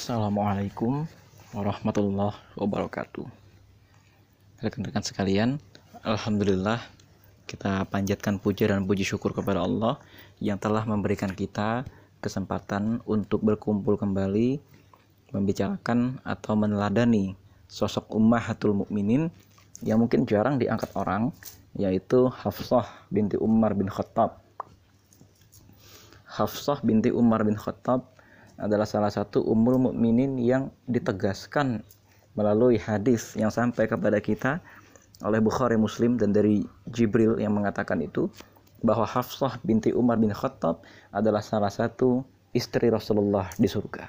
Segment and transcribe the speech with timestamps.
[0.00, 1.04] Assalamualaikum
[1.52, 3.28] warahmatullahi wabarakatuh.
[4.64, 5.60] Rekan-rekan sekalian,
[6.00, 6.80] alhamdulillah
[7.44, 10.00] kita panjatkan puja dan puji syukur kepada Allah
[10.40, 11.84] yang telah memberikan kita
[12.24, 14.56] kesempatan untuk berkumpul kembali
[15.36, 17.36] membicarakan atau meneladani
[17.68, 19.28] sosok ummahatul mukminin
[19.84, 21.28] yang mungkin jarang diangkat orang
[21.76, 24.40] yaitu Hafsah binti Umar bin Khattab.
[26.24, 28.16] Hafsah binti Umar bin Khattab
[28.60, 31.80] adalah salah satu umur mukminin yang ditegaskan
[32.36, 34.60] melalui hadis yang sampai kepada kita
[35.24, 38.28] oleh Bukhari Muslim dan dari Jibril yang mengatakan itu
[38.80, 42.24] bahwa Hafsah binti Umar bin Khattab adalah salah satu
[42.56, 44.08] istri Rasulullah di surga.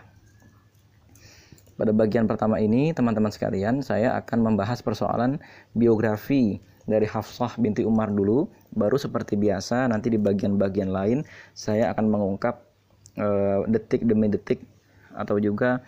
[1.75, 5.41] Pada bagian pertama ini, teman-teman sekalian, saya akan membahas persoalan
[5.73, 12.05] biografi dari Hafsah binti Umar dulu, baru seperti biasa nanti di bagian-bagian lain saya akan
[12.07, 12.70] mengungkap
[13.17, 14.63] uh, detik demi detik
[15.11, 15.83] atau juga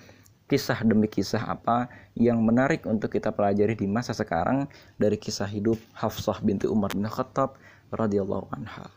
[0.47, 4.67] kisah demi kisah apa yang menarik untuk kita pelajari di masa sekarang
[4.99, 7.55] dari kisah hidup Hafsah binti Umar bin Khattab
[7.89, 8.91] radhiyallahu anha.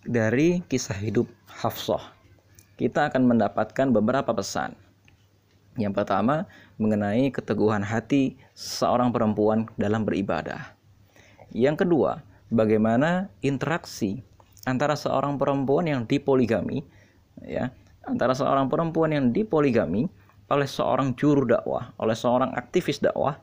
[0.00, 2.16] Dari kisah hidup Hafsah,
[2.80, 4.72] kita akan mendapatkan beberapa pesan.
[5.76, 6.48] Yang pertama,
[6.80, 10.74] mengenai keteguhan hati seorang perempuan dalam beribadah.
[11.52, 14.24] Yang kedua, bagaimana interaksi
[14.70, 16.86] antara seorang perempuan yang dipoligami
[17.42, 17.74] ya
[18.06, 20.08] antara seorang perempuan yang dipoligami
[20.50, 23.38] oleh seorang juru dakwah, oleh seorang aktivis dakwah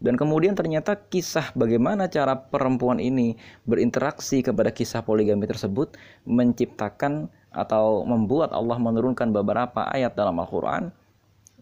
[0.00, 3.36] dan kemudian ternyata kisah bagaimana cara perempuan ini
[3.68, 10.88] berinteraksi kepada kisah poligami tersebut menciptakan atau membuat Allah menurunkan beberapa ayat dalam Al-Qur'an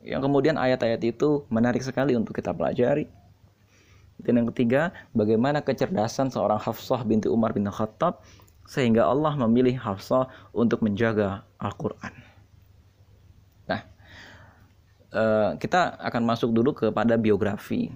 [0.07, 3.11] yang kemudian ayat-ayat itu menarik sekali untuk kita pelajari.
[4.19, 8.23] Dan yang ketiga, bagaimana kecerdasan seorang Hafsah binti Umar bin Khattab
[8.69, 12.13] sehingga Allah memilih Hafsah untuk menjaga Al-Quran.
[13.65, 13.81] Nah,
[15.17, 17.89] eh, kita akan masuk dulu kepada biografi,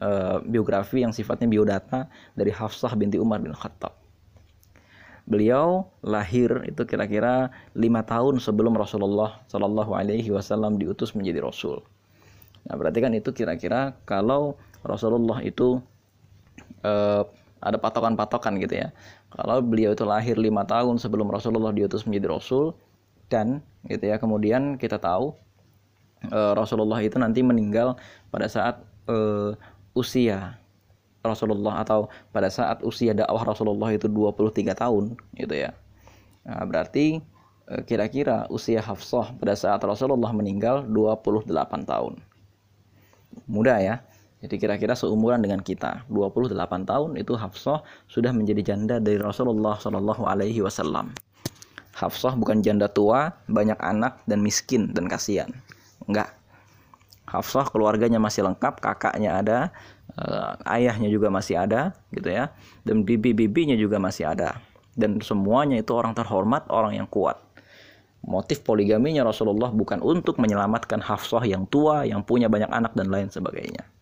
[0.00, 3.92] eh, biografi yang sifatnya biodata dari Hafsah binti Umar bin Khattab.
[5.28, 11.84] Beliau lahir itu kira-kira lima tahun sebelum Rasulullah Shallallahu Alaihi Wasallam diutus menjadi Rasul.
[12.64, 15.82] Nah, berarti kan itu kira-kira kalau Rasulullah itu
[16.86, 17.22] eh,
[17.60, 18.88] ada patokan-patokan gitu ya.
[19.32, 22.76] Kalau beliau itu lahir lima tahun sebelum Rasulullah diutus menjadi Rasul
[23.32, 25.34] dan gitu ya kemudian kita tahu
[26.30, 27.98] e, Rasulullah itu nanti meninggal
[28.30, 28.78] pada saat
[29.10, 29.16] e,
[29.98, 30.60] usia
[31.26, 35.74] Rasulullah atau pada saat usia dakwah Rasulullah itu 23 tahun gitu ya.
[36.46, 37.18] Nah, berarti
[37.66, 41.50] eh, kira-kira usia Hafsah pada saat Rasulullah meninggal 28
[41.82, 42.22] tahun.
[43.50, 43.94] Mudah ya.
[44.46, 46.54] Jadi kira-kira seumuran dengan kita, 28
[46.86, 51.10] tahun itu Hafsah sudah menjadi janda dari Rasulullah Shallallahu Alaihi Wasallam.
[51.98, 55.50] Hafsah bukan janda tua, banyak anak dan miskin dan kasihan.
[56.06, 56.30] Enggak.
[57.26, 59.58] Hafsah keluarganya masih lengkap, kakaknya ada,
[60.14, 62.54] uh, ayahnya juga masih ada, gitu ya,
[62.86, 64.62] dan bibi-bibinya juga masih ada.
[64.94, 67.42] Dan semuanya itu orang terhormat, orang yang kuat.
[68.22, 73.26] Motif poligaminya Rasulullah bukan untuk menyelamatkan Hafsah yang tua, yang punya banyak anak dan lain
[73.26, 73.95] sebagainya.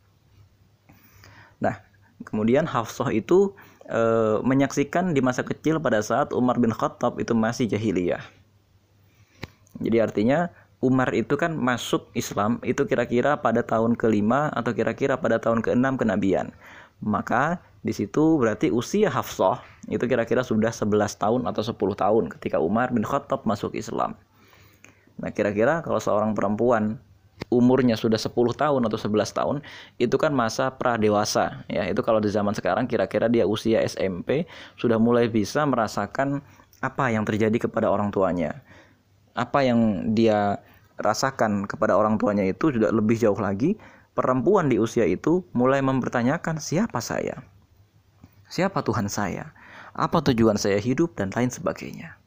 [1.65, 1.81] Nah,
[2.29, 3.57] kemudian Hafsah itu
[3.89, 4.01] e,
[4.45, 8.21] menyaksikan di masa kecil pada saat Umar bin Khattab itu masih jahiliyah.
[9.81, 10.53] Jadi artinya
[10.85, 15.97] Umar itu kan masuk Islam itu kira-kira pada tahun kelima atau kira-kira pada tahun keenam
[15.97, 16.53] kenabian.
[17.01, 22.61] Maka di situ berarti usia Hafsah itu kira-kira sudah 11 tahun atau 10 tahun ketika
[22.61, 24.17] Umar bin Khattab masuk Islam.
[25.17, 27.01] Nah, kira-kira kalau seorang perempuan
[27.53, 29.57] umurnya sudah 10 tahun atau 11 tahun
[30.01, 31.85] itu kan masa pradewasa ya.
[31.89, 34.49] Itu kalau di zaman sekarang kira-kira dia usia SMP
[34.81, 36.41] sudah mulai bisa merasakan
[36.81, 38.61] apa yang terjadi kepada orang tuanya.
[39.35, 40.63] Apa yang dia
[41.01, 43.75] rasakan kepada orang tuanya itu sudah lebih jauh lagi
[44.15, 47.43] perempuan di usia itu mulai mempertanyakan siapa saya?
[48.47, 49.51] Siapa Tuhan saya?
[49.95, 51.19] Apa tujuan saya hidup?
[51.19, 52.24] dan lain sebagainya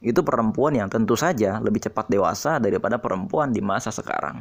[0.00, 4.40] itu perempuan yang tentu saja lebih cepat dewasa daripada perempuan di masa sekarang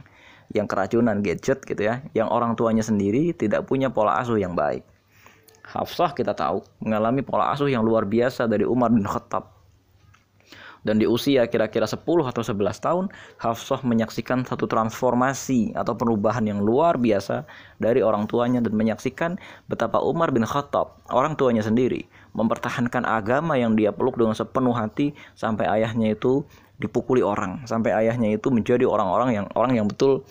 [0.56, 4.82] yang keracunan gadget gitu ya, yang orang tuanya sendiri tidak punya pola asuh yang baik.
[5.62, 9.60] Hafsah kita tahu mengalami pola asuh yang luar biasa dari Umar bin Khattab
[10.84, 13.06] dan di usia kira-kira 10 atau 11 tahun
[13.40, 17.44] Hafsah menyaksikan satu transformasi atau perubahan yang luar biasa
[17.80, 19.36] dari orang tuanya dan menyaksikan
[19.68, 25.14] betapa Umar bin Khattab orang tuanya sendiri mempertahankan agama yang dia peluk dengan sepenuh hati
[25.34, 26.46] sampai ayahnya itu
[26.80, 30.24] dipukuli orang sampai ayahnya itu menjadi orang-orang yang orang yang betul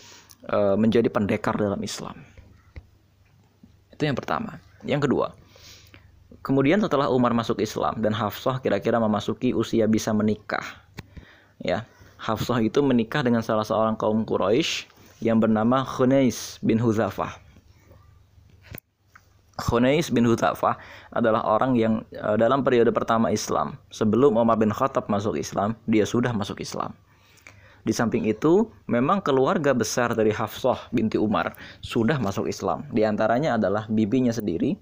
[0.48, 2.16] uh, menjadi pendekar dalam Islam
[3.92, 5.34] itu yang pertama yang kedua
[6.48, 10.64] Kemudian setelah Umar masuk Islam dan Hafsah kira-kira memasuki usia bisa menikah.
[11.60, 11.84] Ya.
[12.18, 14.88] Hafsah itu menikah dengan salah seorang kaum Quraisy
[15.22, 17.36] yang bernama Khunais bin Huzafah.
[19.58, 20.78] Khunais bin Huzafah
[21.10, 26.06] adalah orang yang uh, dalam periode pertama Islam, sebelum Umar bin Khattab masuk Islam, dia
[26.06, 26.94] sudah masuk Islam.
[27.82, 32.86] Di samping itu, memang keluarga besar dari Hafsah binti Umar sudah masuk Islam.
[32.94, 34.78] Di antaranya adalah bibinya sendiri,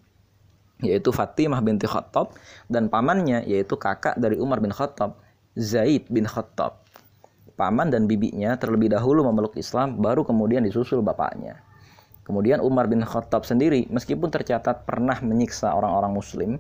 [0.85, 2.37] yaitu Fatimah binti Khattab,
[2.69, 5.17] dan pamannya, yaitu kakak dari Umar bin Khattab,
[5.57, 6.85] Zaid bin Khattab.
[7.57, 11.65] Paman dan bibinya terlebih dahulu memeluk Islam, baru kemudian disusul bapaknya.
[12.27, 16.51] Kemudian Umar bin Khattab sendiri meskipun tercatat pernah menyiksa orang-orang muslim,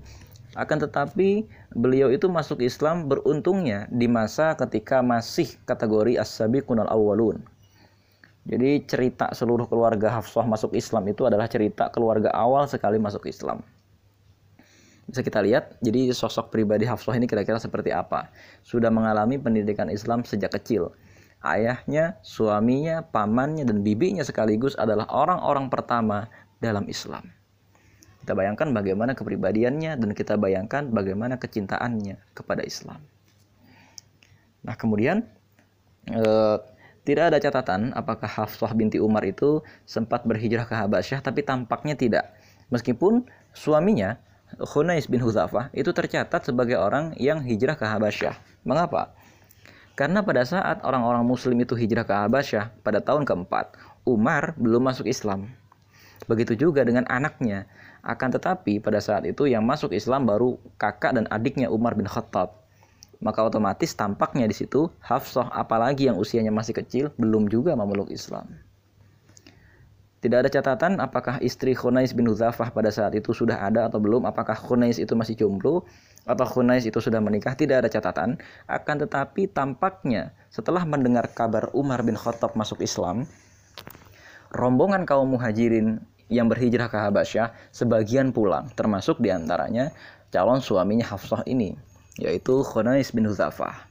[0.54, 7.42] akan tetapi beliau itu masuk Islam beruntungnya di masa ketika masih kategori as-sabiqun al-awwalun.
[8.46, 13.58] Jadi cerita seluruh keluarga Hafsah masuk Islam itu adalah cerita keluarga awal sekali masuk Islam.
[15.10, 18.30] Bisa kita lihat, jadi sosok pribadi Hafsah ini kira-kira seperti apa.
[18.62, 20.94] Sudah mengalami pendidikan Islam sejak kecil
[21.44, 26.30] ayahnya, suaminya, pamannya, dan bibinya sekaligus adalah orang-orang pertama
[26.62, 27.28] dalam Islam.
[28.22, 32.98] Kita bayangkan bagaimana kepribadiannya dan kita bayangkan bagaimana kecintaannya kepada Islam.
[34.66, 35.22] Nah, kemudian
[36.10, 36.58] eh,
[37.06, 42.34] tidak ada catatan apakah Hafsah binti Umar itu sempat berhijrah ke Habasyah, tapi tampaknya tidak.
[42.74, 44.18] Meskipun suaminya
[44.58, 48.34] Khunais bin Huzafah itu tercatat sebagai orang yang hijrah ke Habasyah.
[48.66, 49.14] Mengapa?
[49.96, 55.08] Karena pada saat orang-orang muslim itu hijrah ke Habasyah pada tahun keempat, Umar belum masuk
[55.08, 55.48] Islam.
[56.28, 57.64] Begitu juga dengan anaknya.
[58.04, 62.54] Akan tetapi pada saat itu yang masuk Islam baru kakak dan adiknya Umar bin Khattab.
[63.24, 68.52] Maka otomatis tampaknya di situ Hafsah apalagi yang usianya masih kecil belum juga memeluk Islam.
[70.20, 74.28] Tidak ada catatan apakah istri Khunais bin Huzafah pada saat itu sudah ada atau belum,
[74.28, 75.88] apakah Khunais itu masih jomblo
[76.26, 78.36] atau Khunais itu sudah menikah tidak ada catatan.
[78.66, 83.24] Akan tetapi tampaknya setelah mendengar kabar Umar bin Khattab masuk Islam
[84.50, 89.94] rombongan kaum muhajirin yang berhijrah ke Habasyah sebagian pulang termasuk di antaranya
[90.34, 91.78] calon suaminya Hafsah ini
[92.18, 93.86] yaitu Khunais bin Huzafah.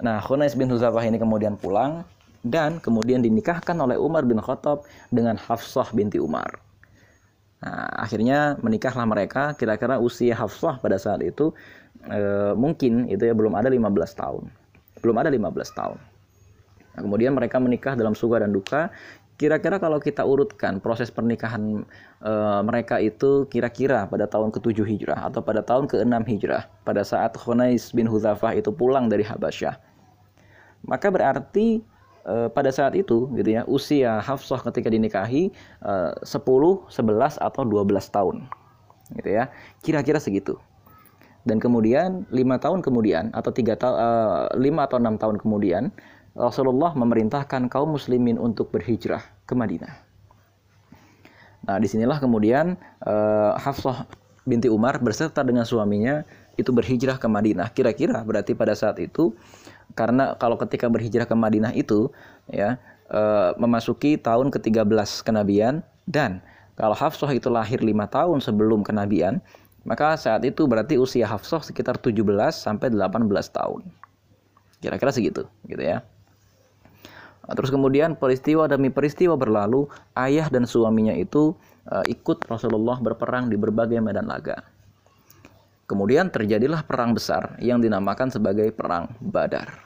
[0.00, 2.08] Nah Khunais bin Huzafah ini kemudian pulang
[2.40, 6.65] dan kemudian dinikahkan oleh Umar bin Khattab dengan Hafsah binti Umar
[7.56, 11.56] Nah, akhirnya menikahlah mereka kira-kira usia Hafsah pada saat itu
[12.04, 13.80] e, mungkin itu ya belum ada 15
[14.12, 14.44] tahun.
[15.00, 15.98] Belum ada 15 tahun.
[16.96, 18.92] Nah, kemudian mereka menikah dalam suka dan duka.
[19.36, 21.84] Kira-kira kalau kita urutkan proses pernikahan
[22.20, 27.36] e, mereka itu kira-kira pada tahun ke-7 Hijrah atau pada tahun ke-6 Hijrah pada saat
[27.40, 29.76] Khunais bin Huzafah itu pulang dari Habasyah.
[30.84, 31.80] Maka berarti
[32.26, 37.86] Eh, pada saat itu gitu ya usia Hafsah ketika dinikahi uh, 10, 11 atau 12
[37.86, 38.50] tahun
[39.14, 39.46] gitu ya
[39.78, 40.58] kira-kira segitu
[41.46, 45.94] dan kemudian lima tahun kemudian atau tiga tahun uh, lima atau enam tahun kemudian
[46.34, 49.94] Rasulullah memerintahkan kaum muslimin untuk berhijrah ke Madinah.
[51.70, 52.74] Nah di sinilah kemudian
[53.06, 54.02] uh, Hafsah
[54.42, 56.26] binti Umar berserta dengan suaminya
[56.58, 57.70] itu berhijrah ke Madinah.
[57.70, 59.30] Kira-kira berarti pada saat itu
[59.96, 62.12] karena kalau ketika berhijrah ke Madinah itu
[62.52, 62.76] ya
[63.08, 63.22] e,
[63.56, 66.44] memasuki tahun ke-13 kenabian dan
[66.76, 69.40] kalau Hafsah itu lahir lima tahun sebelum kenabian,
[69.88, 72.20] maka saat itu berarti usia Hafsah sekitar 17
[72.52, 73.80] sampai 18 tahun.
[74.84, 76.04] Kira-kira segitu, gitu ya.
[77.48, 79.88] Terus kemudian peristiwa demi peristiwa berlalu,
[80.20, 81.56] ayah dan suaminya itu
[81.88, 84.60] e, ikut Rasulullah berperang di berbagai medan laga.
[85.88, 89.85] Kemudian terjadilah perang besar yang dinamakan sebagai perang Badar.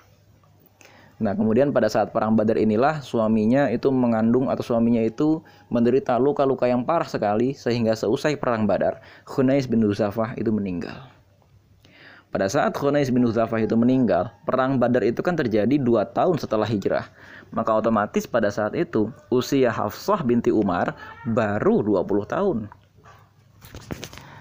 [1.21, 6.65] Nah, kemudian pada saat perang Badar inilah suaminya itu mengandung atau suaminya itu menderita luka-luka
[6.65, 11.13] yang parah sekali sehingga seusai perang Badar, Khunais bin Huzafah itu meninggal.
[12.33, 16.65] Pada saat Khunais bin Huzafah itu meninggal, perang Badar itu kan terjadi dua tahun setelah
[16.65, 17.13] hijrah.
[17.53, 20.97] Maka otomatis pada saat itu usia Hafsah binti Umar
[21.29, 22.59] baru 20 tahun.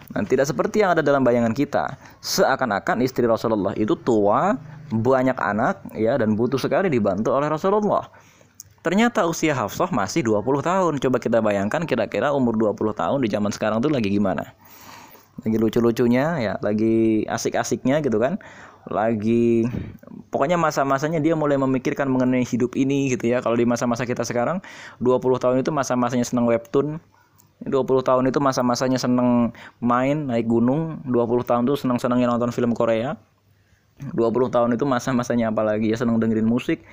[0.10, 1.98] Dan tidak seperti yang ada dalam bayangan kita.
[2.22, 4.54] Seakan-akan istri Rasulullah itu tua,
[4.90, 8.10] banyak anak, ya dan butuh sekali dibantu oleh Rasulullah.
[8.80, 10.94] Ternyata usia Hafsah masih 20 tahun.
[11.04, 14.56] Coba kita bayangkan kira-kira umur 20 tahun di zaman sekarang tuh lagi gimana?
[15.44, 18.40] Lagi lucu-lucunya ya, lagi asik-asiknya gitu kan.
[18.88, 19.68] Lagi
[20.32, 23.44] pokoknya masa-masanya dia mulai memikirkan mengenai hidup ini gitu ya.
[23.44, 24.64] Kalau di masa-masa kita sekarang
[25.04, 27.04] 20 tahun itu masa-masanya senang webtoon,
[27.68, 29.52] 20 tahun itu masa-masanya seneng
[29.84, 33.20] main naik gunung 20 tahun tuh seneng-senengnya nonton film Korea
[34.16, 36.84] 20 tahun itu masa-masanya apalagi ya seneng dengerin musik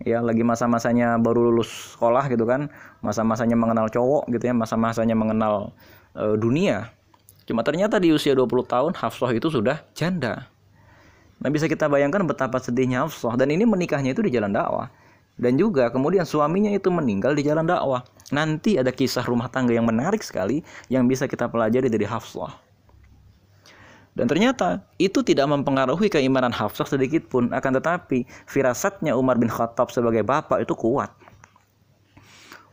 [0.00, 2.72] ya lagi masa-masanya baru lulus sekolah gitu kan
[3.04, 5.76] masa-masanya mengenal cowok gitu ya masa-masanya mengenal
[6.16, 6.92] e, dunia
[7.44, 10.48] cuma ternyata di usia 20 tahun Hafsah itu sudah janda
[11.40, 14.92] Nah bisa kita bayangkan betapa sedihnya Hafsah dan ini menikahnya itu di jalan dakwah.
[15.40, 18.04] Dan juga kemudian suaminya itu meninggal di jalan dakwah.
[18.28, 20.60] Nanti ada kisah rumah tangga yang menarik sekali
[20.92, 22.60] yang bisa kita pelajari dari Hafsah.
[24.14, 27.54] Dan ternyata itu tidak mempengaruhi keimanan Hafsah sedikit pun.
[27.54, 31.14] Akan tetapi firasatnya Umar bin Khattab sebagai bapak itu kuat.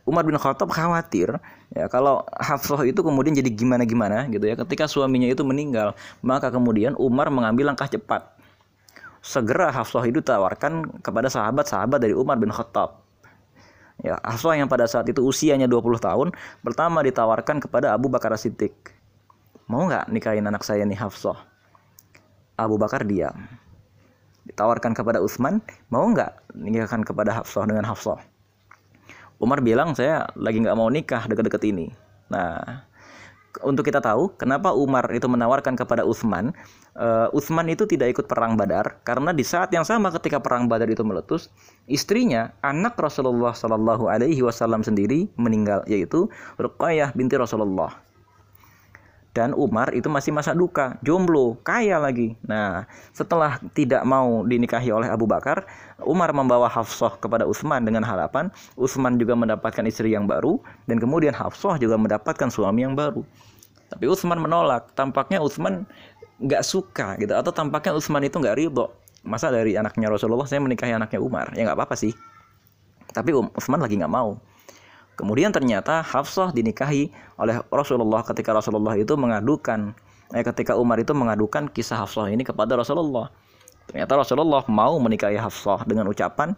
[0.08, 1.36] Umar bin Khattab khawatir
[1.76, 5.92] ya kalau Hafsah itu kemudian jadi gimana-gimana gitu ya ketika suaminya itu meninggal
[6.24, 8.24] maka kemudian Umar mengambil langkah cepat
[9.20, 13.04] segera Hafsah itu tawarkan kepada sahabat-sahabat dari Umar bin Khattab
[14.00, 16.32] ya Hafsah yang pada saat itu usianya 20 tahun
[16.64, 18.72] pertama ditawarkan kepada Abu Bakar Siddiq
[19.68, 21.36] mau nggak nikahin anak saya nih Hafsah?
[22.56, 23.36] Abu Bakar diam.
[24.48, 25.60] Ditawarkan kepada Utsman
[25.92, 28.18] mau nggak nikahkan kepada Hafsah dengan Hafsah?
[29.38, 31.92] Umar bilang saya lagi nggak mau nikah deket-deket ini.
[32.32, 32.82] Nah,
[33.62, 36.50] untuk kita tahu kenapa Umar itu menawarkan kepada Utsman,
[36.96, 40.88] uh, Utsman itu tidak ikut perang Badar karena di saat yang sama ketika perang Badar
[40.90, 41.52] itu meletus,
[41.86, 48.07] istrinya anak Rasulullah Shallallahu Alaihi Wasallam sendiri meninggal yaitu Ruqayyah binti Rasulullah
[49.38, 52.34] dan Umar itu masih masa duka, jomblo, kaya lagi.
[52.42, 55.62] Nah, setelah tidak mau dinikahi oleh Abu Bakar,
[56.02, 60.58] Umar membawa Hafsah kepada Utsman dengan harapan Utsman juga mendapatkan istri yang baru
[60.90, 63.22] dan kemudian Hafsah juga mendapatkan suami yang baru.
[63.86, 64.90] Tapi Utsman menolak.
[64.98, 65.86] Tampaknya Utsman
[66.42, 68.90] nggak suka gitu atau tampaknya Utsman itu nggak ridho.
[69.22, 71.54] Masa dari anaknya Rasulullah saya menikahi anaknya Umar?
[71.54, 72.10] Ya nggak apa-apa sih.
[73.14, 74.34] Tapi Utsman lagi nggak mau.
[75.18, 77.10] Kemudian ternyata Hafsah dinikahi
[77.42, 79.90] oleh Rasulullah ketika Rasulullah itu mengadukan
[80.30, 83.34] eh, ketika Umar itu mengadukan kisah Hafsah ini kepada Rasulullah.
[83.90, 86.54] Ternyata Rasulullah mau menikahi Hafsah dengan ucapan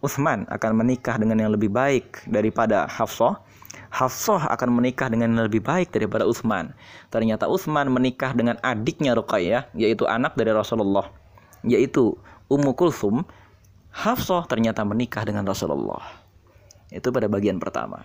[0.00, 3.38] Utsman akan menikah dengan yang lebih baik daripada Hafsah.
[3.92, 6.72] Hafsah akan menikah dengan yang lebih baik daripada Utsman.
[7.12, 11.12] Ternyata Utsman menikah dengan adiknya Ruqayyah yaitu anak dari Rasulullah
[11.62, 12.16] yaitu
[12.48, 13.22] Ummu Kulsum.
[13.90, 16.19] Hafsah ternyata menikah dengan Rasulullah.
[16.90, 18.02] Itu pada bagian pertama.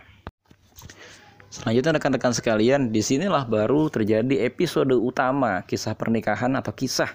[1.49, 7.09] Selanjutnya rekan-rekan sekalian, di sinilah baru terjadi episode utama kisah pernikahan atau kisah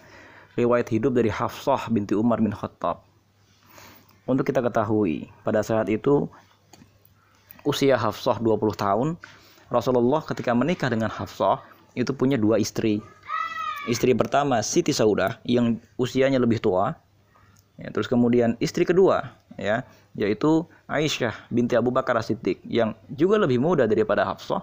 [0.58, 3.04] riwayat hidup dari Hafsah binti Umar bin Khattab.
[4.24, 6.26] Untuk kita ketahui, pada saat itu
[7.68, 9.08] usia Hafsah 20 tahun,
[9.68, 11.62] Rasulullah ketika menikah dengan Hafsah
[11.94, 12.98] itu punya dua istri.
[13.86, 16.96] Istri pertama Siti Saudah yang usianya lebih tua.
[17.80, 19.86] Ya, terus kemudian istri kedua ya
[20.18, 24.62] yaitu Aisyah binti Abu Bakar As-Siddiq yang juga lebih muda daripada Hafsah.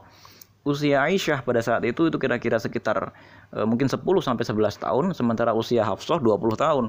[0.67, 3.15] Usia Aisyah pada saat itu itu kira-kira sekitar
[3.55, 6.85] e, mungkin 10 sampai 11 tahun sementara usia Hafsah 20 tahun.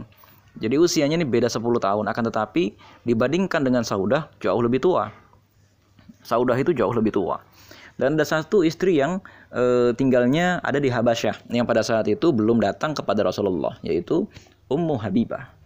[0.58, 2.74] Jadi usianya ini beda 10 tahun akan tetapi
[3.06, 5.14] dibandingkan dengan Saudah jauh lebih tua.
[6.26, 7.38] Saudah itu jauh lebih tua.
[7.98, 9.22] Dan ada satu istri yang
[9.54, 14.26] e, tinggalnya ada di Habasyah yang pada saat itu belum datang kepada Rasulullah yaitu
[14.66, 15.57] Ummu Habibah.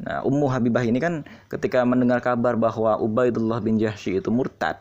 [0.00, 4.80] Nah, Ummu Habibah ini kan ketika mendengar kabar bahwa Ubaidullah bin Jahsy itu murtad,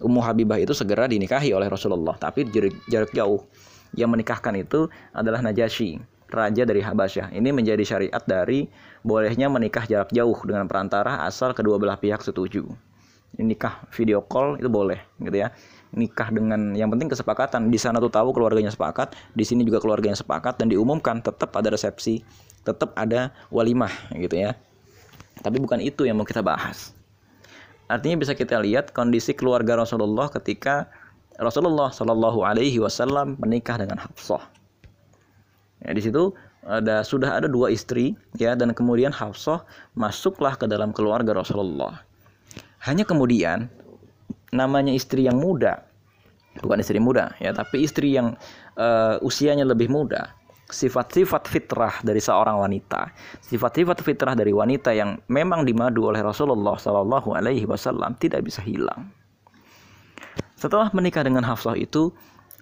[0.00, 3.44] Ummu Habibah itu segera dinikahi oleh Rasulullah, tapi jarak, jarak jauh.
[3.92, 6.00] Yang menikahkan itu adalah Najasyi,
[6.32, 7.28] raja dari Habasyah.
[7.36, 8.64] Ini menjadi syariat dari
[9.04, 12.64] bolehnya menikah jarak jauh dengan perantara asal kedua belah pihak setuju.
[13.36, 15.52] Nikah video call itu boleh, gitu ya.
[15.92, 17.68] Nikah dengan yang penting kesepakatan.
[17.68, 21.68] Di sana tuh tahu keluarganya sepakat, di sini juga keluarganya sepakat dan diumumkan tetap ada
[21.68, 22.24] resepsi
[22.62, 24.54] tetap ada walimah gitu ya.
[25.42, 26.94] Tapi bukan itu yang mau kita bahas.
[27.90, 30.88] Artinya bisa kita lihat kondisi keluarga Rasulullah ketika
[31.36, 34.46] Rasulullah Shallallahu Alaihi Wasallam menikah dengan Hafsah.
[35.82, 36.30] Ya, di situ
[36.62, 39.66] ada sudah ada dua istri ya dan kemudian Hafsah
[39.98, 42.06] masuklah ke dalam keluarga Rasulullah.
[42.86, 43.66] Hanya kemudian
[44.52, 45.80] namanya istri yang muda
[46.60, 48.36] bukan istri muda ya tapi istri yang
[48.76, 50.36] uh, usianya lebih muda
[50.72, 53.12] sifat-sifat fitrah dari seorang wanita,
[53.44, 59.12] sifat-sifat fitrah dari wanita yang memang dimadu oleh Rasulullah Shallallahu Alaihi Wasallam tidak bisa hilang.
[60.56, 62.10] Setelah menikah dengan Hafsah itu,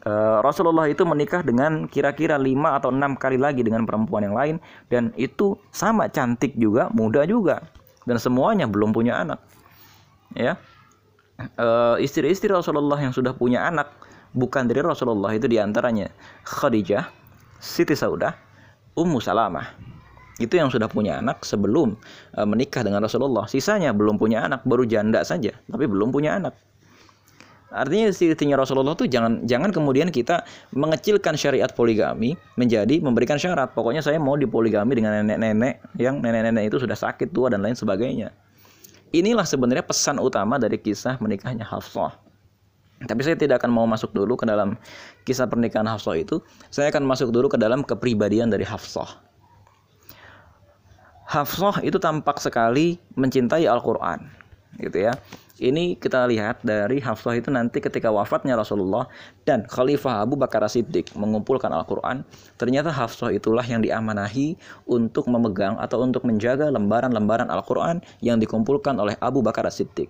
[0.02, 4.56] eh, Rasulullah itu menikah dengan kira-kira lima atau enam kali lagi dengan perempuan yang lain
[4.90, 7.62] dan itu sama cantik juga, muda juga
[8.04, 9.40] dan semuanya belum punya anak.
[10.34, 10.58] Ya,
[11.38, 13.90] eh, istri-istri Rasulullah yang sudah punya anak
[14.34, 16.10] bukan dari Rasulullah itu di antaranya
[16.46, 17.19] Khadijah,
[17.60, 18.32] Siti Saudah,
[18.96, 19.76] Ummu Salamah.
[20.40, 22.00] Itu yang sudah punya anak sebelum
[22.32, 23.44] uh, menikah dengan Rasulullah.
[23.44, 26.56] Sisanya belum punya anak, baru janda saja, tapi belum punya anak.
[27.70, 30.42] Artinya istrinya Rasulullah tuh jangan jangan kemudian kita
[30.74, 33.70] mengecilkan syariat poligami menjadi memberikan syarat.
[33.78, 38.34] Pokoknya saya mau dipoligami dengan nenek-nenek yang nenek-nenek itu sudah sakit tua dan lain sebagainya.
[39.14, 42.29] Inilah sebenarnya pesan utama dari kisah menikahnya Hafsah.
[43.00, 44.76] Tapi saya tidak akan mau masuk dulu ke dalam
[45.25, 46.45] kisah pernikahan Hafsah itu.
[46.69, 49.09] Saya akan masuk dulu ke dalam kepribadian dari Hafsah.
[51.30, 54.26] Hafsah itu tampak sekali mencintai Al-Qur'an,
[54.83, 55.14] gitu ya.
[55.61, 59.04] Ini kita lihat dari Hafsah itu nanti ketika wafatnya Rasulullah
[59.45, 62.25] dan Khalifah Abu Bakar Siddiq mengumpulkan Al-Quran.
[62.57, 64.57] Ternyata Hafsah itulah yang diamanahi
[64.88, 70.09] untuk memegang atau untuk menjaga lembaran-lembaran Al-Quran yang dikumpulkan oleh Abu Bakar Siddiq.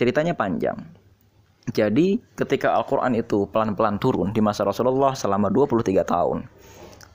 [0.00, 0.80] Ceritanya panjang.
[1.70, 6.42] Jadi ketika Al-Quran itu pelan-pelan turun di masa Rasulullah selama 23 tahun.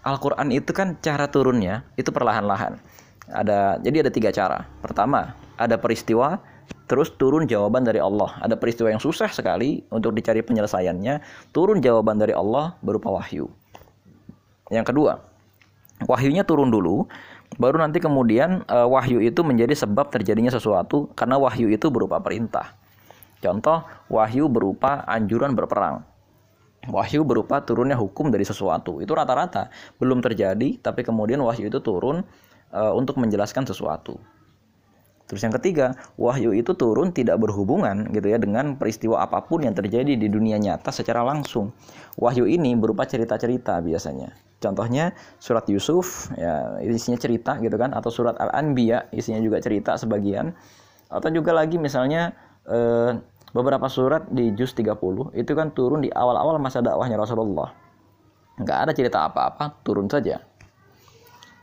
[0.07, 2.79] Al-Quran itu kan cara turunnya itu perlahan-lahan.
[3.27, 4.63] Ada jadi ada tiga cara.
[4.79, 6.39] Pertama, ada peristiwa
[6.87, 8.39] Terus turun jawaban dari Allah.
[8.39, 11.19] Ada peristiwa yang susah sekali untuk dicari penyelesaiannya.
[11.51, 13.51] Turun jawaban dari Allah berupa wahyu.
[14.71, 15.19] Yang kedua,
[16.07, 17.03] wahyunya turun dulu.
[17.59, 21.11] Baru nanti kemudian uh, wahyu itu menjadi sebab terjadinya sesuatu.
[21.11, 22.71] Karena wahyu itu berupa perintah.
[23.37, 26.01] Contoh, wahyu berupa anjuran berperang.
[26.87, 29.03] Wahyu berupa turunnya hukum dari sesuatu.
[29.03, 32.23] Itu rata-rata belum terjadi, tapi kemudian wahyu itu turun
[32.71, 34.17] uh, untuk menjelaskan sesuatu.
[35.27, 39.75] Terus yang ketiga, wahyu itu turun tidak berhubungan gitu ya dengan peristiwa apa pun yang
[39.75, 41.75] terjadi di dunia nyata secara langsung.
[42.15, 44.31] Wahyu ini berupa cerita-cerita biasanya.
[44.63, 50.55] Contohnya surat Yusuf ya isinya cerita gitu kan atau surat Al-Anbiya isinya juga cerita sebagian.
[51.11, 52.31] Atau juga lagi misalnya
[52.67, 53.11] eh,
[53.55, 57.73] beberapa surat di juz 30 itu kan turun di awal-awal masa dakwahnya Rasulullah.
[58.59, 60.43] Nggak ada cerita apa-apa, turun saja.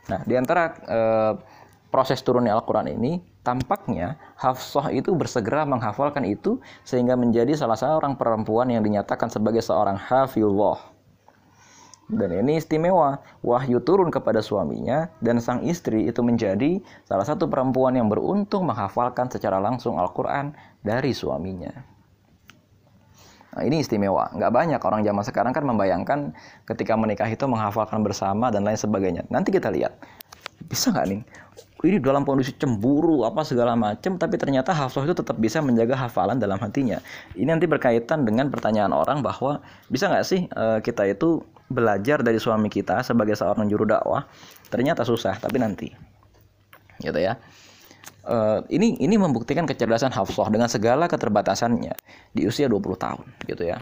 [0.09, 1.33] Nah, di antara eh,
[1.93, 8.73] proses turunnya Al-Quran ini Tampaknya Hafsah itu bersegera menghafalkan itu sehingga menjadi salah seorang perempuan
[8.73, 10.81] yang dinyatakan sebagai seorang hafillah.
[12.09, 17.97] Dan ini istimewa, wahyu turun kepada suaminya dan sang istri itu menjadi salah satu perempuan
[17.97, 21.73] yang beruntung menghafalkan secara langsung Al-Quran dari suaminya.
[23.55, 24.29] Nah, ini istimewa.
[24.35, 26.19] Nggak banyak orang zaman sekarang kan membayangkan
[26.69, 29.25] ketika menikah itu menghafalkan bersama dan lain sebagainya.
[29.33, 29.97] Nanti kita lihat.
[30.69, 31.23] Bisa nggak nih
[31.85, 36.41] ini dalam kondisi cemburu apa segala macam tapi ternyata Hafsah itu tetap bisa menjaga hafalan
[36.41, 36.99] dalam hatinya
[37.37, 39.61] ini nanti berkaitan dengan pertanyaan orang bahwa
[39.93, 44.25] bisa nggak sih uh, kita itu belajar dari suami kita sebagai seorang juru dakwah
[44.73, 45.93] ternyata susah tapi nanti
[47.05, 47.37] gitu ya
[48.25, 51.95] uh, ini ini membuktikan kecerdasan Hafsah dengan segala keterbatasannya
[52.33, 53.79] di usia 20 tahun gitu ya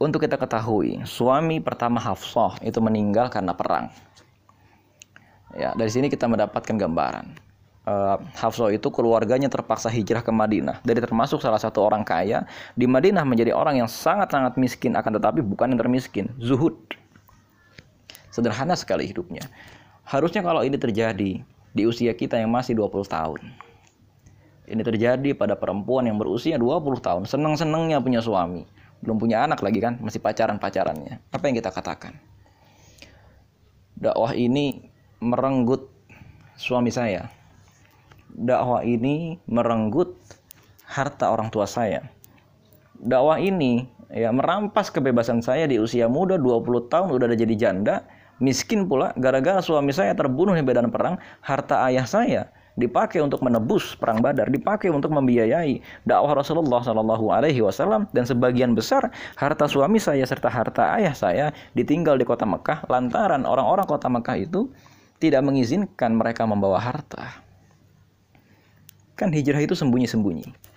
[0.00, 3.88] untuk kita ketahui suami pertama Hafsah itu meninggal karena perang
[5.54, 7.26] Ya, dari sini kita mendapatkan gambaran.
[7.84, 12.88] Uh, Hafsah itu keluarganya terpaksa hijrah ke Madinah dari termasuk salah satu orang kaya di
[12.88, 16.74] Madinah menjadi orang yang sangat-sangat miskin akan tetapi bukan yang termiskin, zuhud.
[18.32, 19.46] Sederhana sekali hidupnya.
[20.08, 23.42] Harusnya kalau ini terjadi di usia kita yang masih 20 tahun.
[24.64, 28.64] Ini terjadi pada perempuan yang berusia 20 tahun, senang-senangnya punya suami,
[29.04, 31.20] belum punya anak lagi kan, masih pacaran-pacarannya.
[31.28, 32.16] Apa yang kita katakan?
[33.98, 34.88] Dakwah ini
[35.20, 35.92] merenggut
[36.56, 37.28] suami saya.
[38.32, 40.16] Dakwah ini merenggut
[40.88, 42.08] harta orang tua saya.
[42.96, 43.84] Dakwah ini
[44.14, 48.08] ya merampas kebebasan saya di usia muda 20 tahun udah ada jadi janda,
[48.44, 53.94] miskin pula gara-gara suami saya terbunuh di medan perang, harta ayah saya dipakai untuk menebus
[53.94, 60.02] perang Badar, dipakai untuk membiayai dakwah Rasulullah Shallallahu Alaihi Wasallam dan sebagian besar harta suami
[60.02, 61.46] saya serta harta ayah saya
[61.78, 64.68] ditinggal di kota Mekah lantaran orang-orang kota Mekah itu
[65.22, 67.40] tidak mengizinkan mereka membawa harta.
[69.14, 70.73] Kan hijrah itu sembunyi-sembunyi.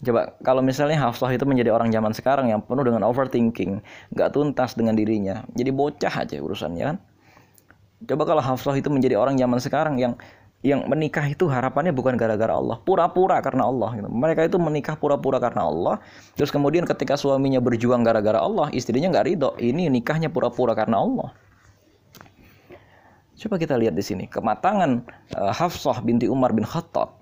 [0.00, 3.84] Coba kalau misalnya Hafsah itu menjadi orang zaman sekarang yang penuh dengan overthinking,
[4.16, 6.96] nggak tuntas dengan dirinya, jadi bocah aja urusannya kan.
[8.08, 10.16] Coba kalau Hafsah itu menjadi orang zaman sekarang yang
[10.60, 13.96] yang menikah itu harapannya bukan gara-gara Allah, pura-pura karena Allah.
[13.96, 14.08] Gitu.
[14.08, 15.96] Mereka itu menikah pura-pura karena Allah.
[16.36, 19.52] Terus kemudian ketika suaminya berjuang gara-gara Allah, istrinya nggak ridho.
[19.56, 21.32] Ini nikahnya pura-pura karena Allah.
[23.40, 25.00] Coba kita lihat di sini kematangan
[25.32, 27.19] uh, Hafsah binti Umar bin Khattab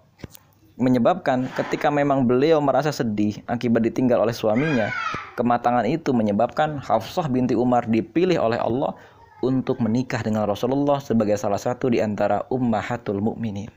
[0.79, 4.95] menyebabkan ketika memang beliau merasa sedih akibat ditinggal oleh suaminya,
[5.35, 8.95] kematangan itu menyebabkan Hafsah binti Umar dipilih oleh Allah
[9.43, 13.71] untuk menikah dengan Rasulullah sebagai salah satu di antara ummahatul mukminin.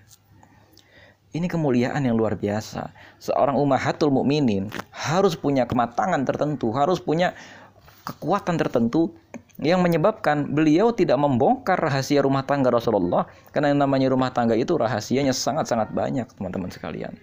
[1.32, 2.92] Ini kemuliaan yang luar biasa.
[3.18, 7.34] Seorang ummahatul mukminin harus punya kematangan tertentu, harus punya
[8.04, 9.16] kekuatan tertentu
[9.62, 14.74] yang menyebabkan beliau tidak membongkar rahasia rumah tangga Rasulullah karena yang namanya rumah tangga itu
[14.74, 17.14] rahasianya sangat-sangat banyak teman-teman sekalian.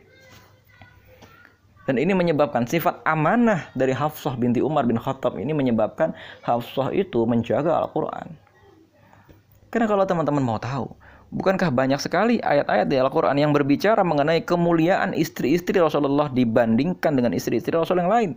[1.88, 7.24] Dan ini menyebabkan sifat amanah dari Hafsah binti Umar bin Khattab ini menyebabkan Hafsah itu
[7.24, 8.29] menjaga Al-Quran.
[9.72, 10.92] Karena kalau teman-teman mau tahu,
[11.33, 17.72] bukankah banyak sekali ayat-ayat di Al-Quran yang berbicara mengenai kemuliaan istri-istri Rasulullah dibandingkan dengan istri-istri
[17.72, 18.31] Rasul yang lain?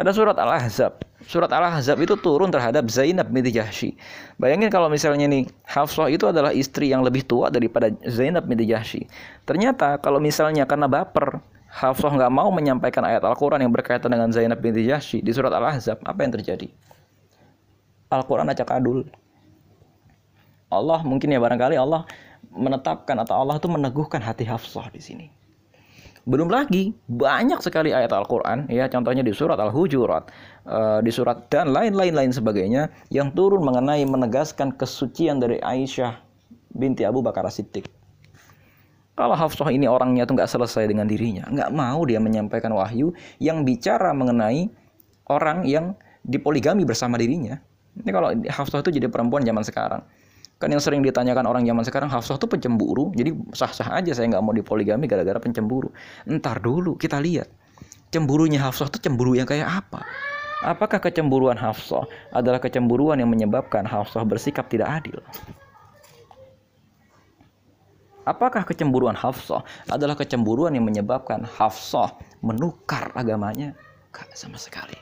[0.00, 1.09] Ada surat Al-Ahzab.
[1.20, 3.92] Surat Al-Ahzab itu turun terhadap Zainab binti Jahsy.
[4.40, 9.04] Bayangin kalau misalnya nih Hafsah itu adalah istri yang lebih tua daripada Zainab binti Jahsy.
[9.44, 14.64] Ternyata kalau misalnya karena baper Hafsah nggak mau menyampaikan ayat Al-Quran yang berkaitan dengan Zainab
[14.64, 16.72] binti Jahsy di surat Al-Ahzab, apa yang terjadi?
[18.10, 19.06] Al-Quran acak adul.
[20.70, 22.08] Allah mungkin ya barangkali Allah
[22.50, 25.39] menetapkan atau Allah itu meneguhkan hati Hafsah di sini.
[26.30, 30.30] Belum lagi banyak sekali ayat Al-Qur'an ya contohnya di surat Al-Hujurat,
[30.62, 36.22] uh, di surat dan lain-lain lain sebagainya yang turun mengenai menegaskan kesucian dari Aisyah
[36.70, 37.90] binti Abu Bakar Siddiq.
[39.18, 43.10] Kalau Hafsah ini orangnya tuh nggak selesai dengan dirinya, nggak mau dia menyampaikan wahyu
[43.42, 44.70] yang bicara mengenai
[45.26, 47.58] orang yang dipoligami bersama dirinya.
[47.98, 50.06] Ini kalau Hafsah itu jadi perempuan zaman sekarang
[50.60, 53.16] Kan yang sering ditanyakan orang zaman sekarang Hafsah tuh pencemburu.
[53.16, 55.88] Jadi sah-sah aja saya nggak mau dipoligami gara-gara pencemburu.
[56.28, 57.48] Entar dulu kita lihat.
[58.12, 60.04] Cemburunya Hafsah tuh cemburu yang kayak apa?
[60.60, 65.24] Apakah kecemburuan Hafsah adalah kecemburuan yang menyebabkan Hafsah bersikap tidak adil?
[68.28, 73.72] Apakah kecemburuan Hafsah adalah kecemburuan yang menyebabkan Hafsah menukar agamanya?
[74.12, 74.98] Gak sama sekali.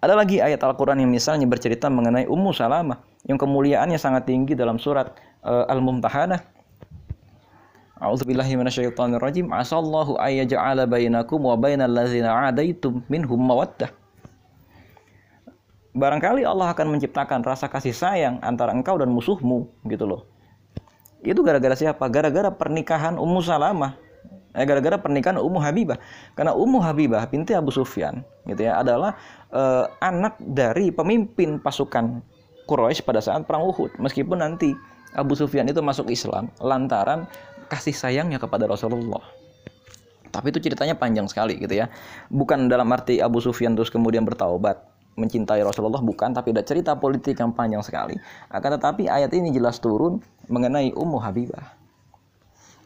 [0.00, 4.80] Ada lagi ayat Al-Quran yang misalnya bercerita mengenai Ummu Salamah yang kemuliaannya sangat tinggi dalam
[4.80, 5.12] surat
[5.44, 6.40] uh, Al-Mumtahanah.
[8.00, 9.52] A'udzubillahi minasyaitonirrajim.
[9.52, 13.92] Asallahu ayyaj'ala bainakum wa bainal ladzina 'adaitum minhum mawaddah.
[15.92, 20.24] Barangkali Allah akan menciptakan rasa kasih sayang antara engkau dan musuhmu gitu loh.
[21.20, 22.08] Itu gara-gara siapa?
[22.08, 23.98] Gara-gara pernikahan Ummu Salamah
[24.54, 25.98] eh, gara-gara pernikahan Ummu Habibah
[26.34, 29.14] karena Ummu Habibah binti Abu Sufyan gitu ya adalah
[29.52, 32.22] eh, anak dari pemimpin pasukan
[32.70, 34.78] Quraisy pada saat perang Uhud meskipun nanti
[35.18, 37.26] Abu Sufyan itu masuk Islam lantaran
[37.66, 39.22] kasih sayangnya kepada Rasulullah.
[40.30, 41.90] Tapi itu ceritanya panjang sekali gitu ya.
[42.30, 44.78] Bukan dalam arti Abu Sufyan terus kemudian bertaubat
[45.18, 48.14] mencintai Rasulullah bukan tapi ada cerita politik yang panjang sekali.
[48.46, 51.74] Akan tetapi ayat ini jelas turun mengenai Ummu Habibah.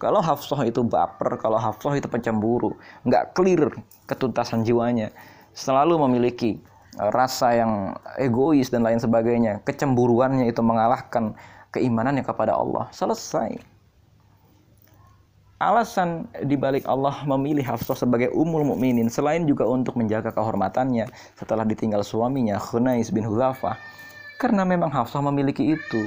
[0.00, 2.74] Kalau Hafsah itu baper, kalau Hafsah itu pencemburu,
[3.06, 3.72] nggak clear
[4.04, 5.14] ketuntasan jiwanya,
[5.54, 6.58] selalu memiliki
[6.98, 7.72] rasa yang
[8.20, 11.34] egois dan lain sebagainya, kecemburuannya itu mengalahkan
[11.74, 12.86] keimanannya kepada Allah.
[12.94, 13.58] Selesai.
[15.62, 22.02] Alasan dibalik Allah memilih Hafsah sebagai umul mukminin selain juga untuk menjaga kehormatannya setelah ditinggal
[22.02, 23.78] suaminya Khunais bin Huzafa
[24.36, 26.02] karena memang Hafsah memiliki itu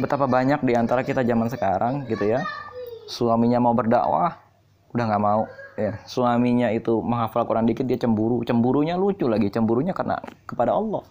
[0.00, 2.42] betapa banyak di antara kita zaman sekarang gitu ya
[3.06, 4.34] suaminya mau berdakwah
[4.90, 5.46] udah nggak mau
[5.78, 8.42] ya suaminya itu menghafal Quran dikit dia cemburu.
[8.42, 11.06] Cemburunya lucu lagi cemburunya karena kepada Allah.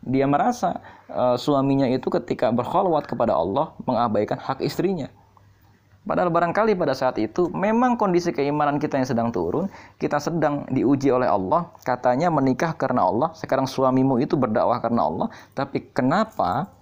[0.00, 0.80] Dia merasa
[1.12, 5.12] uh, suaminya itu ketika berkholwat kepada Allah mengabaikan hak istrinya.
[6.00, 9.68] Padahal barangkali pada saat itu memang kondisi keimanan kita yang sedang turun,
[10.00, 15.28] kita sedang diuji oleh Allah, katanya menikah karena Allah, sekarang suamimu itu berdakwah karena Allah,
[15.52, 16.72] tapi kenapa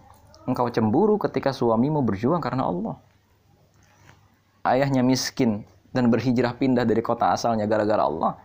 [0.47, 2.95] engkau cemburu ketika suamimu berjuang karena Allah.
[4.63, 8.37] Ayahnya miskin dan berhijrah pindah dari kota asalnya gara-gara Allah.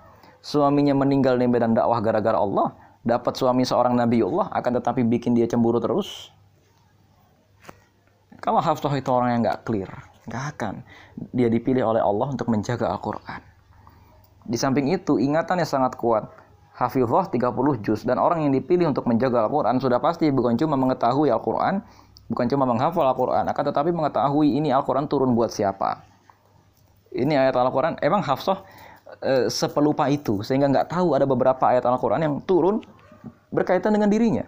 [0.43, 2.75] Suaminya meninggal di medan dakwah gara-gara Allah.
[3.03, 6.31] Dapat suami seorang Nabiullah akan tetapi bikin dia cemburu terus.
[8.39, 9.91] Kalau Hafsah itu orang yang nggak clear,
[10.27, 10.83] nggak akan.
[11.31, 13.39] Dia dipilih oleh Allah untuk menjaga Al-Quran.
[14.43, 16.27] Di samping itu, ingatannya sangat kuat
[16.73, 21.29] hafizah 30 juz dan orang yang dipilih untuk menjaga Al-Qur'an sudah pasti bukan cuma mengetahui
[21.29, 21.85] Al-Qur'an,
[22.27, 26.12] bukan cuma menghafal Al-Qur'an, akan tetapi mengetahui ini Al-Qur'an turun buat siapa.
[27.13, 28.65] Ini ayat Al-Qur'an emang hafizah
[29.21, 32.81] e, sepelupa itu sehingga nggak tahu ada beberapa ayat Al-Qur'an yang turun
[33.53, 34.45] berkaitan dengan dirinya.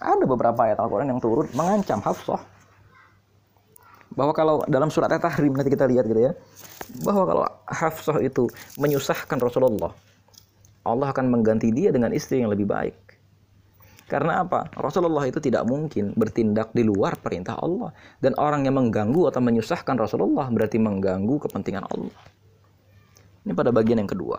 [0.00, 2.40] Ada beberapa ayat Al-Qur'an yang turun mengancam hafizah
[4.14, 6.32] bahwa kalau dalam surat At-Tahrim nanti kita lihat gitu ya
[7.02, 8.46] bahwa kalau Hafsah itu
[8.78, 9.90] menyusahkan Rasulullah
[10.84, 12.92] Allah akan mengganti dia dengan istri yang lebih baik.
[14.14, 14.70] Karena apa?
[14.78, 17.90] Rasulullah itu tidak mungkin bertindak di luar perintah Allah.
[18.22, 22.14] Dan orang yang mengganggu atau menyusahkan Rasulullah berarti mengganggu kepentingan Allah.
[23.42, 24.38] Ini pada bagian yang kedua.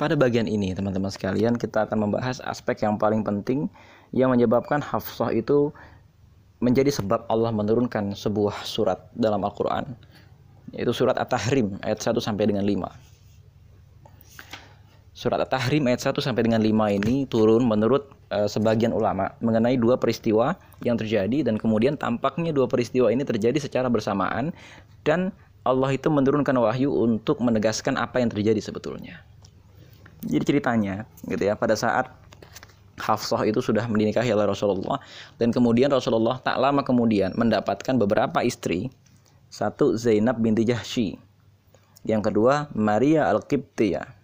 [0.00, 3.68] Pada bagian ini, teman-teman sekalian, kita akan membahas aspek yang paling penting
[4.16, 5.68] yang menyebabkan Hafsah itu
[6.64, 9.84] menjadi sebab Allah menurunkan sebuah surat dalam Al-Quran.
[10.72, 13.09] Yaitu surat At-Tahrim ayat 1 sampai dengan 5
[15.20, 20.00] surat At-Tahrim ayat 1 sampai dengan 5 ini turun menurut uh, sebagian ulama mengenai dua
[20.00, 24.48] peristiwa yang terjadi dan kemudian tampaknya dua peristiwa ini terjadi secara bersamaan
[25.04, 25.28] dan
[25.68, 29.20] Allah itu menurunkan wahyu untuk menegaskan apa yang terjadi sebetulnya.
[30.24, 32.08] Jadi ceritanya gitu ya pada saat
[32.96, 35.04] Hafsah itu sudah menikahi oleh Rasulullah
[35.36, 38.88] dan kemudian Rasulullah tak lama kemudian mendapatkan beberapa istri
[39.52, 41.20] satu Zainab binti Jahsy
[42.00, 44.19] Yang kedua, Maria Al-Qibtiyah.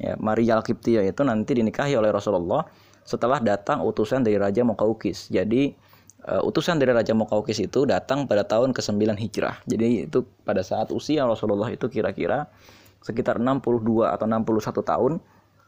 [0.00, 2.64] Ya, Maria Al-Qibtiyah itu nanti dinikahi oleh Rasulullah
[3.04, 5.28] setelah datang utusan dari Raja Mukaukis.
[5.28, 5.76] Jadi
[6.24, 9.60] uh, utusan dari Raja Mukaukis itu datang pada tahun ke-9 Hijrah.
[9.68, 12.48] Jadi itu pada saat usia Rasulullah itu kira-kira
[13.04, 15.12] sekitar 62 atau 61 tahun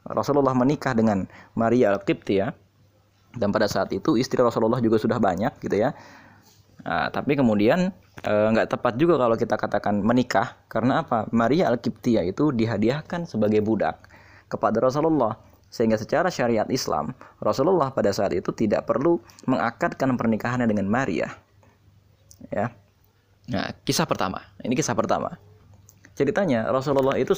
[0.08, 2.50] Rasulullah menikah dengan Maria Al-Qibtiyah
[3.36, 5.96] dan pada saat itu istri Rasulullah juga sudah banyak gitu ya.
[6.82, 7.94] Nah, tapi kemudian
[8.26, 11.30] eh, nggak e, tepat juga kalau kita katakan menikah karena apa?
[11.30, 14.11] Maria Al-Qibtiyah itu dihadiahkan sebagai budak
[14.52, 15.40] kepada Rasulullah
[15.72, 19.16] sehingga secara syariat Islam Rasulullah pada saat itu tidak perlu
[19.48, 21.32] mengakadkan pernikahannya dengan Maria.
[22.52, 22.76] Ya.
[23.48, 24.44] Nah, kisah pertama.
[24.60, 25.40] Ini kisah pertama.
[26.12, 27.32] Ceritanya Rasulullah itu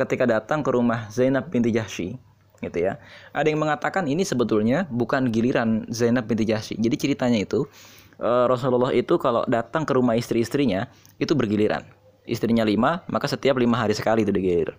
[0.00, 2.16] ketika datang ke rumah Zainab binti Jahsy
[2.64, 2.96] gitu ya.
[3.36, 6.80] Ada yang mengatakan ini sebetulnya bukan giliran Zainab binti Jahsy.
[6.80, 7.68] Jadi ceritanya itu
[8.16, 10.88] eh, Rasulullah itu kalau datang ke rumah istri-istrinya
[11.20, 11.84] itu bergiliran.
[12.28, 14.76] Istrinya lima, maka setiap lima hari sekali itu digilir.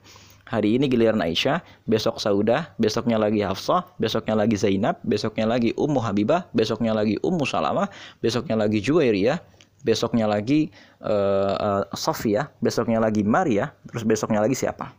[0.52, 6.04] Hari ini giliran Aisyah, besok Saudah, besoknya lagi Hafsah, besoknya lagi Zainab, besoknya lagi Ummu
[6.04, 7.88] Habibah, besoknya lagi Ummu Salamah,
[8.20, 9.40] besoknya lagi Juwairiyah,
[9.88, 10.68] besoknya lagi
[11.00, 14.92] uh, uh, Sofia, besoknya lagi Maria, terus besoknya lagi siapa?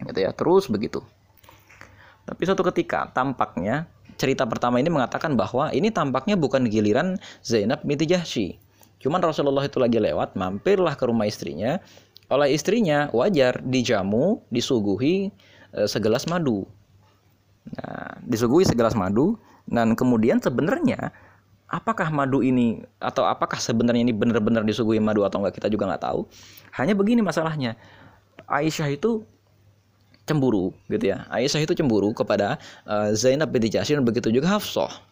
[0.00, 1.04] Gitu ya, terus begitu.
[2.22, 8.06] Tapi suatu ketika tampaknya cerita pertama ini mengatakan bahwa ini tampaknya bukan giliran Zainab binti
[8.06, 8.61] Jahsy.
[9.02, 11.82] Cuman Rasulullah itu lagi lewat, mampirlah ke rumah istrinya,
[12.30, 15.34] oleh istrinya wajar dijamu, disuguhi
[15.74, 16.64] e, segelas madu.
[17.74, 19.36] Nah, disuguhi segelas madu
[19.66, 21.10] dan kemudian sebenarnya
[21.66, 26.02] apakah madu ini atau apakah sebenarnya ini benar-benar disuguhi madu atau enggak kita juga nggak
[26.06, 26.24] tahu.
[26.78, 27.74] Hanya begini masalahnya.
[28.46, 29.26] Aisyah itu
[30.28, 31.26] cemburu gitu ya.
[31.32, 35.02] Aisyah itu cemburu kepada uh, Zainab binti Jahsy dan begitu juga Hafsah.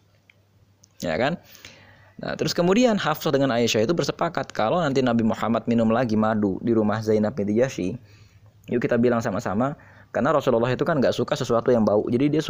[1.01, 1.41] Ya kan?
[2.21, 6.61] Nah, terus kemudian Hafsah dengan Aisyah itu bersepakat kalau nanti Nabi Muhammad minum lagi madu
[6.61, 7.97] di rumah Zainab binti Jahsy,
[8.69, 9.73] yuk kita bilang sama-sama
[10.13, 12.45] karena Rasulullah itu kan nggak suka sesuatu yang bau, jadi dia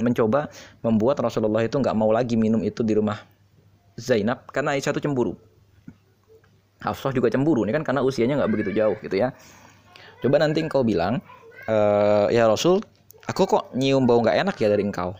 [0.00, 0.48] mencoba
[0.80, 3.20] membuat Rasulullah itu nggak mau lagi minum itu di rumah
[4.00, 5.36] Zainab karena Aisyah itu cemburu.
[6.80, 9.36] Hafsah juga cemburu, ini kan karena usianya nggak begitu jauh gitu ya.
[10.24, 11.20] Coba nanti engkau bilang,
[11.68, 11.76] e,
[12.32, 12.80] ya Rasul,
[13.28, 15.12] aku kok nyium bau nggak enak ya dari engkau.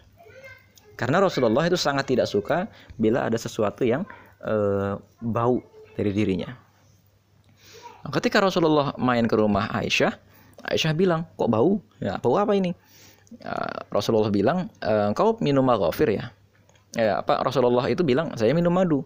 [1.00, 2.68] Karena Rasulullah itu sangat tidak suka
[3.00, 4.04] bila ada sesuatu yang
[4.44, 4.54] e,
[5.24, 5.64] bau
[5.96, 6.52] dari dirinya.
[8.04, 10.12] Nah, ketika Rasulullah main ke rumah Aisyah,
[10.68, 11.80] Aisyah bilang, kok bau?
[12.04, 12.76] Ya, bau apa ini?
[13.40, 16.28] Uh, Rasulullah bilang, e, kau minum maghfir ya?
[16.92, 19.00] Ya, apa Rasulullah itu bilang, saya minum madu.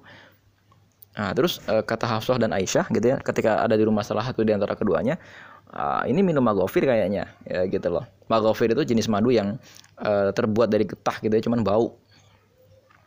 [1.15, 4.43] Nah, terus uh, kata Hafsah dan Aisyah gitu ya, ketika ada di rumah salah satu
[4.43, 5.15] di antara keduanya,
[5.71, 8.03] uh, ini minum magofir kayaknya, ya gitu loh.
[8.31, 9.61] Magofir itu jenis madu yang
[10.01, 11.97] uh, terbuat dari getah gitu ya, cuman bau.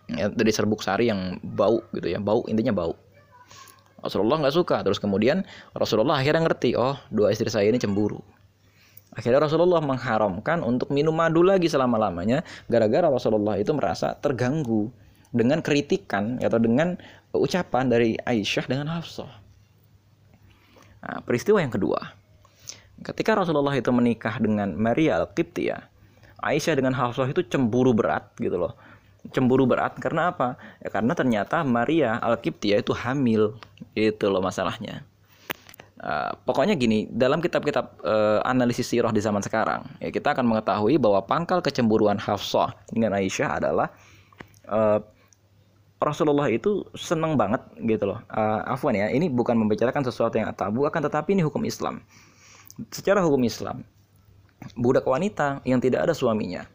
[0.07, 2.95] Ya, dari serbuk sari yang bau gitu ya, bau intinya bau.
[3.99, 8.21] Rasulullah nggak suka, terus kemudian Rasulullah akhirnya ngerti, oh dua istri saya ini cemburu.
[9.17, 14.93] Akhirnya Rasulullah mengharamkan untuk minum madu lagi selama-lamanya gara-gara Rasulullah itu merasa terganggu
[15.33, 16.95] dengan kritikan atau dengan
[17.33, 19.31] ucapan dari Aisyah dengan Hafsah.
[21.01, 21.97] Nah, peristiwa yang kedua.
[22.97, 25.81] Ketika Rasulullah itu menikah dengan Maria Al-Qibtiyah,
[26.41, 28.73] Aisyah dengan Hafsah itu cemburu berat gitu loh.
[29.33, 30.57] Cemburu berat karena apa?
[30.81, 33.57] Ya karena ternyata Maria Al-Qibtiyah itu hamil.
[33.93, 35.05] Itu loh masalahnya.
[35.97, 41.01] Uh, pokoknya gini, dalam kitab-kitab uh, analisis sirah di zaman sekarang, ya kita akan mengetahui
[41.01, 43.89] bahwa pangkal kecemburuan Hafsah dengan Aisyah adalah
[44.69, 45.01] uh,
[45.97, 48.21] Rasulullah itu seneng banget gitu loh.
[48.29, 52.05] Uh, afwan ya, ini bukan membicarakan sesuatu yang tabu, akan tetapi ini hukum Islam.
[52.93, 53.81] Secara hukum Islam,
[54.77, 56.65] budak wanita yang tidak ada suaminya,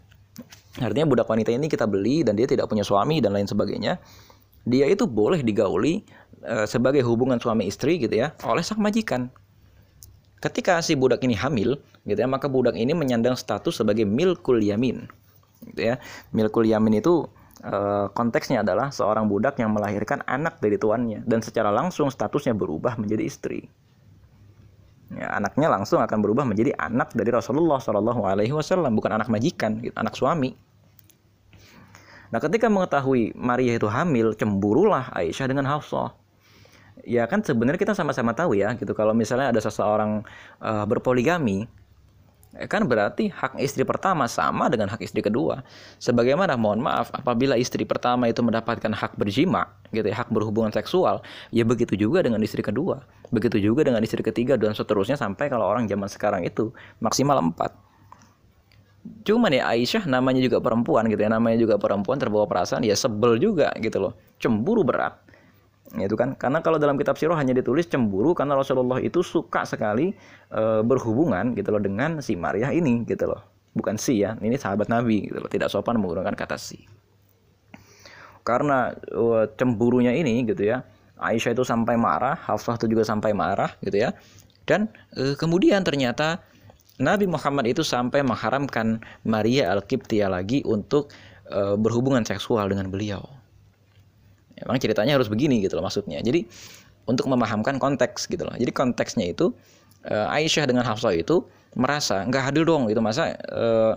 [0.82, 4.02] artinya budak wanita ini kita beli dan dia tidak punya suami dan lain sebagainya,
[4.66, 6.02] dia itu boleh digauli
[6.42, 9.30] uh, sebagai hubungan suami istri gitu ya oleh sang majikan.
[10.42, 15.06] Ketika si budak ini hamil, gitu ya, maka budak ini menyandang status sebagai milkul yamin.
[15.70, 16.02] Gitu ya.
[16.34, 17.30] Milkul yamin itu
[17.62, 22.98] Eh, konteksnya adalah seorang budak yang melahirkan anak dari tuannya dan secara langsung statusnya berubah
[22.98, 23.70] menjadi istri.
[25.12, 29.76] Ya, anaknya langsung akan berubah menjadi anak dari Rasulullah Shallallahu Alaihi Wasallam, bukan anak majikan,
[29.84, 30.56] gitu, anak suami.
[32.32, 36.16] Nah, ketika mengetahui Maria itu hamil, cemburulah Aisyah dengan Hafsah.
[37.04, 38.96] Ya kan sebenarnya kita sama-sama tahu ya, gitu.
[38.96, 40.24] Kalau misalnya ada seseorang
[40.64, 41.68] uh, berpoligami,
[42.68, 45.64] kan berarti hak istri pertama sama dengan hak istri kedua.
[45.96, 51.24] Sebagaimana mohon maaf apabila istri pertama itu mendapatkan hak berjima, gitu ya, hak berhubungan seksual,
[51.48, 53.00] ya begitu juga dengan istri kedua.
[53.32, 56.68] Begitu juga dengan istri ketiga dan seterusnya sampai kalau orang zaman sekarang itu
[57.00, 57.72] maksimal empat.
[59.24, 63.40] Cuman ya Aisyah namanya juga perempuan gitu ya, namanya juga perempuan terbawa perasaan ya sebel
[63.40, 64.12] juga gitu loh.
[64.36, 65.18] Cemburu berat.
[66.00, 70.16] Itu kan karena kalau dalam kitab sirah hanya ditulis cemburu karena Rasulullah itu suka sekali
[70.48, 73.44] e, berhubungan gitu loh dengan si Maria ini gitu loh.
[73.76, 76.88] Bukan si ya ini sahabat Nabi gitu loh tidak sopan menggunakan kata si.
[78.40, 80.80] Karena e, cemburunya ini gitu ya
[81.20, 84.16] Aisyah itu sampai marah Hafsah itu juga sampai marah gitu ya.
[84.64, 86.40] Dan e, kemudian ternyata
[86.96, 91.12] Nabi Muhammad itu sampai mengharamkan Maria Al-Qibtiyah lagi untuk
[91.52, 93.41] e, berhubungan seksual dengan beliau
[94.62, 96.22] Emang ceritanya harus begini gitu loh maksudnya.
[96.22, 96.46] Jadi
[97.10, 98.54] untuk memahamkan konteks gitu loh.
[98.54, 99.50] Jadi konteksnya itu
[100.06, 101.42] uh, Aisyah dengan Hafsah itu
[101.74, 103.96] merasa nggak adil dong gitu masa uh,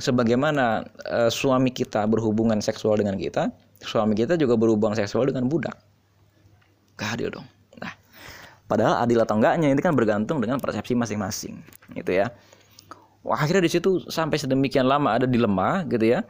[0.00, 3.52] sebagaimana uh, suami kita berhubungan seksual dengan kita,
[3.84, 5.76] suami kita juga berhubungan seksual dengan budak.
[6.96, 7.46] Gak adil dong.
[7.80, 7.92] Nah,
[8.68, 11.60] padahal adil atau enggaknya ini kan bergantung dengan persepsi masing-masing,
[11.96, 12.32] gitu ya.
[13.22, 16.24] Wah, akhirnya di situ sampai sedemikian lama ada dilema gitu ya.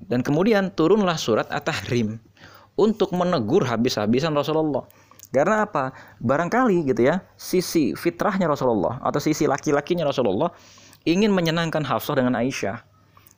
[0.00, 2.16] Dan kemudian turunlah surat At-Tahrim
[2.80, 4.88] untuk menegur habis-habisan Rasulullah.
[5.30, 5.92] Karena apa?
[6.18, 10.50] Barangkali gitu ya, sisi fitrahnya Rasulullah atau sisi laki-lakinya Rasulullah
[11.04, 12.82] ingin menyenangkan Hafsah dengan Aisyah.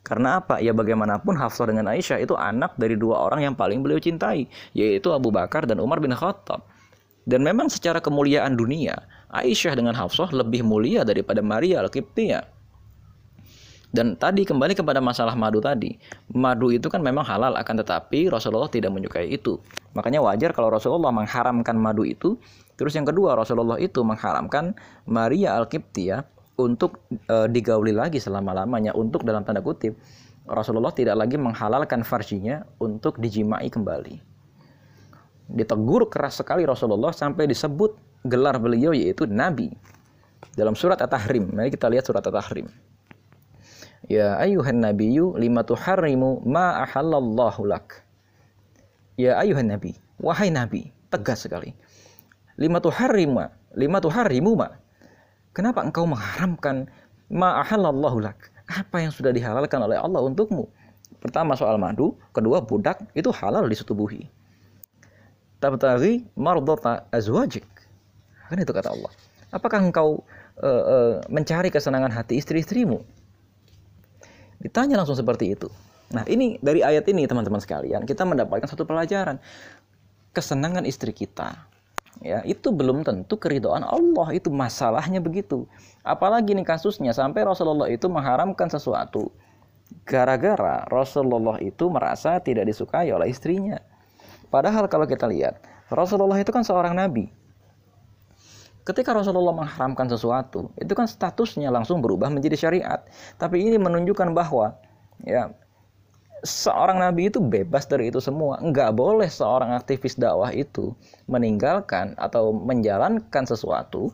[0.03, 0.59] Karena apa?
[0.59, 5.11] Ya bagaimanapun Hafsah dengan Aisyah itu anak dari dua orang yang paling beliau cintai, yaitu
[5.13, 6.65] Abu Bakar dan Umar bin Khattab.
[7.23, 8.99] Dan memang secara kemuliaan dunia,
[9.31, 12.52] Aisyah dengan Hafsah lebih mulia daripada Maria Al-Qibtiyah.
[13.93, 15.93] Dan tadi kembali kepada masalah madu tadi.
[16.33, 19.61] Madu itu kan memang halal akan tetapi Rasulullah tidak menyukai itu.
[19.93, 22.33] Makanya wajar kalau Rasulullah mengharamkan madu itu.
[22.73, 24.73] Terus yang kedua Rasulullah itu mengharamkan
[25.05, 26.25] Maria Al-Qibtiyah
[26.57, 29.97] untuk e, digauli lagi selama-lamanya untuk dalam tanda kutip
[30.43, 34.19] Rasulullah tidak lagi menghalalkan farjinya untuk dijimai kembali.
[35.53, 37.95] Ditegur keras sekali Rasulullah sampai disebut
[38.27, 39.71] gelar beliau yaitu nabi.
[40.53, 41.55] Dalam surat At-Tahrim.
[41.55, 42.67] Mari kita lihat surat At-Tahrim.
[44.11, 48.03] Ya ayuhan nabiyyu lima tuharrimu ma ahallallahu lak.
[49.15, 51.71] Ya ayuhan nabi, wahai nabi, tegas sekali.
[52.57, 53.45] Lima tuharrimu,
[53.77, 54.73] lima tuharrimu ma.
[55.53, 56.89] Kenapa engkau mengharamkan
[57.29, 58.51] ma ahallallahu lak?
[58.67, 60.65] Apa yang sudah dihalalkan oleh Allah untukmu?
[61.21, 64.27] Pertama soal madu, kedua budak itu halal disetubuhi.
[65.63, 67.63] Tabtaghi mardata azwajik.
[68.51, 69.11] Kan itu kata Allah.
[69.53, 70.25] Apakah engkau
[70.59, 72.99] uh, uh, mencari kesenangan hati istri-istrimu?
[74.63, 75.67] Ditanya langsung seperti itu.
[76.15, 79.37] Nah, ini dari ayat ini teman-teman sekalian, kita mendapatkan satu pelajaran.
[80.33, 81.69] Kesenangan istri kita
[82.25, 85.69] ya, itu belum tentu keridoan Allah, itu masalahnya begitu.
[86.01, 89.29] Apalagi nih kasusnya sampai Rasulullah itu mengharamkan sesuatu
[90.01, 93.77] gara-gara Rasulullah itu merasa tidak disukai oleh istrinya.
[94.49, 95.61] Padahal kalau kita lihat,
[95.93, 97.29] Rasulullah itu kan seorang nabi
[98.83, 102.99] Ketika Rasulullah mengharamkan sesuatu, itu kan statusnya langsung berubah menjadi syariat.
[103.39, 104.75] Tapi ini menunjukkan bahwa
[105.23, 105.55] ya
[106.43, 108.59] seorang nabi itu bebas dari itu semua.
[108.59, 110.91] Enggak boleh seorang aktivis dakwah itu
[111.31, 114.11] meninggalkan atau menjalankan sesuatu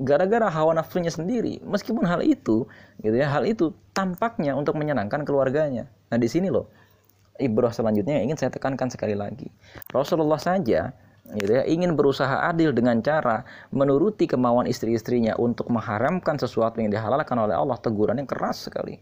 [0.00, 1.60] gara-gara hawa nafsunya sendiri.
[1.60, 2.64] Meskipun hal itu,
[3.04, 5.84] gitu ya, hal itu tampaknya untuk menyenangkan keluarganya.
[6.08, 6.70] Nah, di sini loh
[7.38, 9.48] ibrah selanjutnya ingin saya tekankan sekali lagi.
[9.94, 10.92] Rasulullah saja
[11.36, 17.36] gitu ya, ingin berusaha adil dengan cara menuruti kemauan istri-istrinya untuk mengharamkan sesuatu yang dihalalkan
[17.36, 18.96] oleh Allah, teguran yang keras sekali.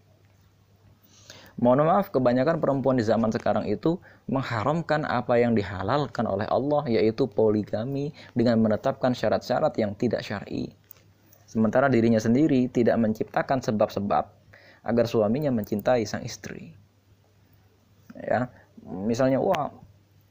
[1.56, 3.96] Mohon maaf, kebanyakan perempuan di zaman sekarang itu
[4.28, 10.68] mengharamkan apa yang dihalalkan oleh Allah, yaitu poligami dengan menetapkan syarat-syarat yang tidak syar'i.
[11.48, 14.24] Sementara dirinya sendiri tidak menciptakan sebab-sebab
[14.84, 16.76] agar suaminya mencintai sang istri.
[18.12, 18.52] Ya,
[18.84, 19.72] misalnya, wah,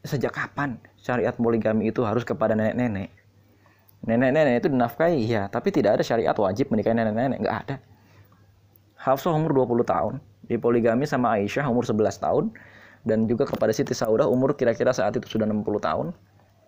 [0.06, 3.10] sejak kapan syariat poligami itu harus kepada nenek-nenek?
[4.06, 7.76] Nenek-nenek itu dinafkahi, ya, tapi tidak ada syariat wajib menikahi nenek-nenek, nggak ada.
[9.02, 10.13] Hafsah umur 20 tahun,
[10.46, 12.54] di poligami sama Aisyah umur 11 tahun,
[13.06, 16.08] dan juga kepada Siti Saudah umur kira-kira saat itu sudah 60 tahun.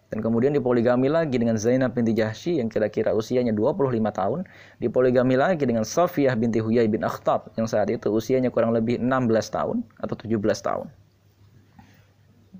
[0.07, 4.47] Dan kemudian dipoligami lagi dengan Zainab binti Jahsy yang kira-kira usianya 25 tahun.
[4.79, 9.11] Dipoligami lagi dengan Safiyah binti Huyai bin Akhtab yang saat itu usianya kurang lebih 16
[9.51, 10.87] tahun atau 17 tahun.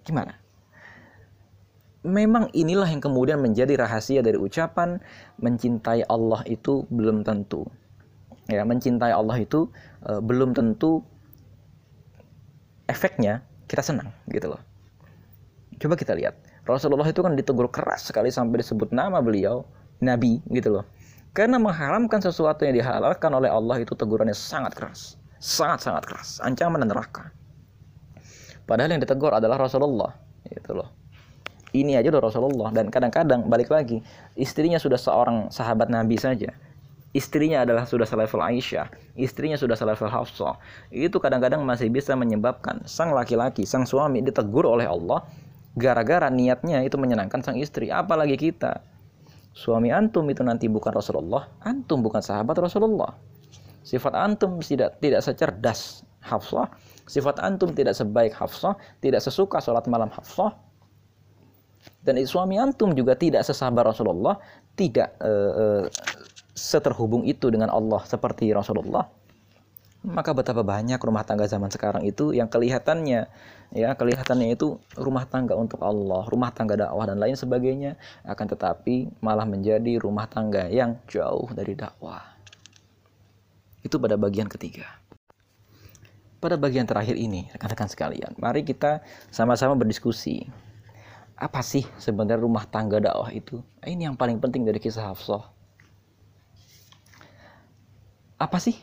[0.04, 0.36] Gimana?
[2.08, 4.98] Memang inilah yang kemudian menjadi rahasia dari ucapan
[5.44, 7.68] mencintai Allah itu belum tentu.
[8.48, 9.68] Ya, mencintai Allah itu
[10.08, 11.04] e, belum tentu
[12.88, 14.62] efeknya kita senang gitu loh.
[15.78, 16.40] Coba kita lihat.
[16.64, 19.68] Rasulullah itu kan ditegur keras sekali sampai disebut nama beliau
[20.00, 20.86] nabi gitu loh.
[21.36, 25.20] Karena mengharamkan sesuatu yang dihalalkan oleh Allah itu tegurannya sangat keras.
[25.38, 26.40] Sangat-sangat keras.
[26.42, 27.30] Ancaman dan neraka.
[28.66, 30.18] Padahal yang ditegur adalah Rasulullah
[30.48, 31.07] gitu loh
[31.82, 32.70] ini aja udah Rasulullah.
[32.74, 34.02] Dan kadang-kadang balik lagi
[34.34, 36.50] istrinya sudah seorang sahabat Nabi saja.
[37.16, 40.62] Istrinya adalah sudah selevel Aisyah istrinya sudah selevel Hafsah.
[40.94, 45.26] Itu kadang-kadang masih bisa menyebabkan sang laki-laki sang suami ditegur oleh Allah
[45.74, 47.90] gara-gara niatnya itu menyenangkan sang istri.
[47.90, 48.86] Apalagi kita
[49.58, 53.18] suami antum itu nanti bukan Rasulullah antum bukan sahabat Rasulullah.
[53.82, 56.68] Sifat antum tidak tidak secerdas Hafsah
[57.08, 60.52] sifat antum tidak sebaik Hafsah tidak sesuka sholat malam Hafsah
[62.08, 64.40] dan suami antum juga tidak sesabar Rasulullah
[64.80, 65.84] tidak uh,
[66.56, 69.04] seterhubung itu dengan Allah seperti Rasulullah
[70.08, 73.28] maka betapa banyak rumah tangga zaman sekarang itu yang kelihatannya
[73.76, 79.12] ya kelihatannya itu rumah tangga untuk Allah, rumah tangga dakwah dan lain sebagainya akan tetapi
[79.20, 82.24] malah menjadi rumah tangga yang jauh dari dakwah.
[83.84, 84.88] Itu pada bagian ketiga.
[86.38, 89.02] Pada bagian terakhir ini, rekan-rekan sekalian, mari kita
[89.34, 90.46] sama-sama berdiskusi.
[91.38, 93.62] Apa sih sebenarnya rumah tangga dakwah itu?
[93.86, 95.46] Ini yang paling penting dari kisah Hafsah.
[98.42, 98.74] Apa sih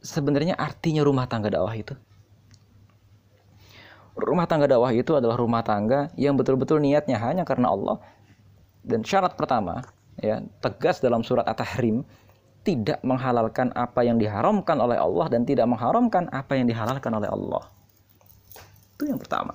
[0.00, 1.92] sebenarnya artinya rumah tangga dakwah itu?
[4.16, 8.00] Rumah tangga dakwah itu adalah rumah tangga yang betul-betul niatnya hanya karena Allah.
[8.80, 9.84] Dan syarat pertama,
[10.16, 12.02] ya, tegas dalam surat At-Tahrim,
[12.66, 17.64] tidak menghalalkan apa yang diharamkan oleh Allah dan tidak mengharamkan apa yang dihalalkan oleh Allah.
[18.96, 19.54] Itu yang pertama.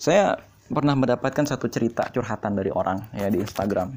[0.00, 3.94] Saya pernah mendapatkan satu cerita curhatan dari orang ya di Instagram.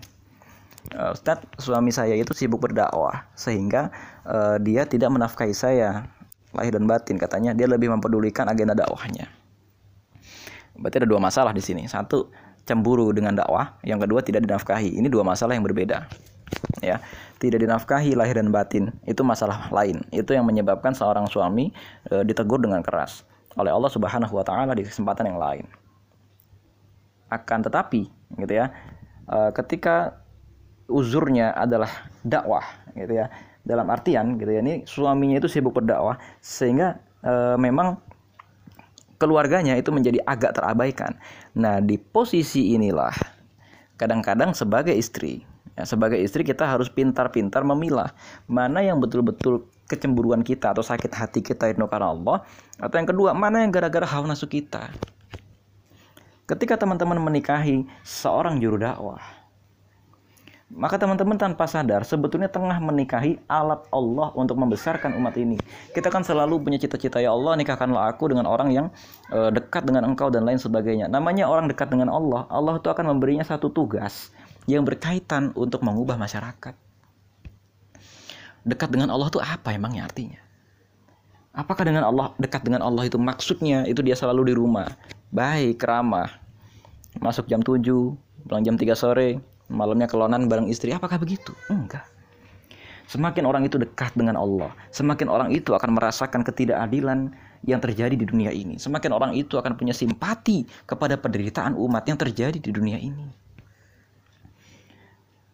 [0.96, 3.92] Uh, Ustadz suami saya itu sibuk berdakwah sehingga
[4.24, 6.08] uh, dia tidak menafkahi saya
[6.56, 7.52] lahir dan batin katanya.
[7.58, 9.28] Dia lebih mempedulikan agenda dakwahnya.
[10.80, 11.84] Berarti ada dua masalah di sini.
[11.86, 12.32] Satu
[12.64, 13.76] cemburu dengan dakwah.
[13.84, 14.96] Yang kedua tidak dinafkahi.
[14.96, 16.08] Ini dua masalah yang berbeda
[16.80, 17.04] ya.
[17.40, 20.00] Tidak dinafkahi lahir dan batin itu masalah lain.
[20.16, 21.72] Itu yang menyebabkan seorang suami
[22.12, 23.24] e, ditegur dengan keras
[23.56, 25.64] oleh Allah Subhanahu wa taala di kesempatan yang lain
[27.30, 28.74] akan tetapi gitu ya
[29.30, 30.22] e, ketika
[30.90, 31.90] uzurnya adalah
[32.26, 32.66] dakwah
[32.98, 33.30] gitu ya
[33.62, 38.02] dalam artian gitu ya ini suaminya itu sibuk berdakwah sehingga e, memang
[39.20, 41.20] keluarganya itu menjadi agak terabaikan.
[41.60, 43.12] Nah di posisi inilah
[44.00, 45.44] kadang-kadang sebagai istri
[45.76, 48.16] ya, sebagai istri kita harus pintar-pintar memilah
[48.48, 52.48] mana yang betul-betul kecemburuan kita atau sakit hati kita itu karena Allah
[52.80, 54.88] atau yang kedua mana yang gara-gara hawa nafsu kita
[56.50, 59.22] ketika teman-teman menikahi seorang juru dakwah
[60.70, 65.58] maka teman-teman tanpa sadar sebetulnya tengah menikahi alat Allah untuk membesarkan umat ini.
[65.98, 68.88] Kita kan selalu punya cita-cita ya Allah nikahkanlah aku dengan orang yang
[69.34, 71.10] e, dekat dengan engkau dan lain sebagainya.
[71.10, 74.30] Namanya orang dekat dengan Allah, Allah itu akan memberinya satu tugas
[74.70, 76.78] yang berkaitan untuk mengubah masyarakat.
[78.62, 80.38] Dekat dengan Allah itu apa emangnya artinya?
[81.50, 84.86] Apakah dengan Allah dekat dengan Allah itu maksudnya itu dia selalu di rumah,
[85.34, 86.39] baik, ramah,
[87.20, 87.84] masuk jam 7,
[88.48, 89.40] pulang jam 3 sore,
[89.70, 90.92] malamnya kelonan bareng istri.
[90.92, 91.54] Apakah begitu?
[91.70, 92.08] Enggak.
[93.10, 97.34] Semakin orang itu dekat dengan Allah semakin orang itu akan merasakan ketidakadilan
[97.66, 98.78] yang terjadi di dunia ini.
[98.78, 103.26] Semakin orang itu akan punya simpati kepada penderitaan umat yang terjadi di dunia ini.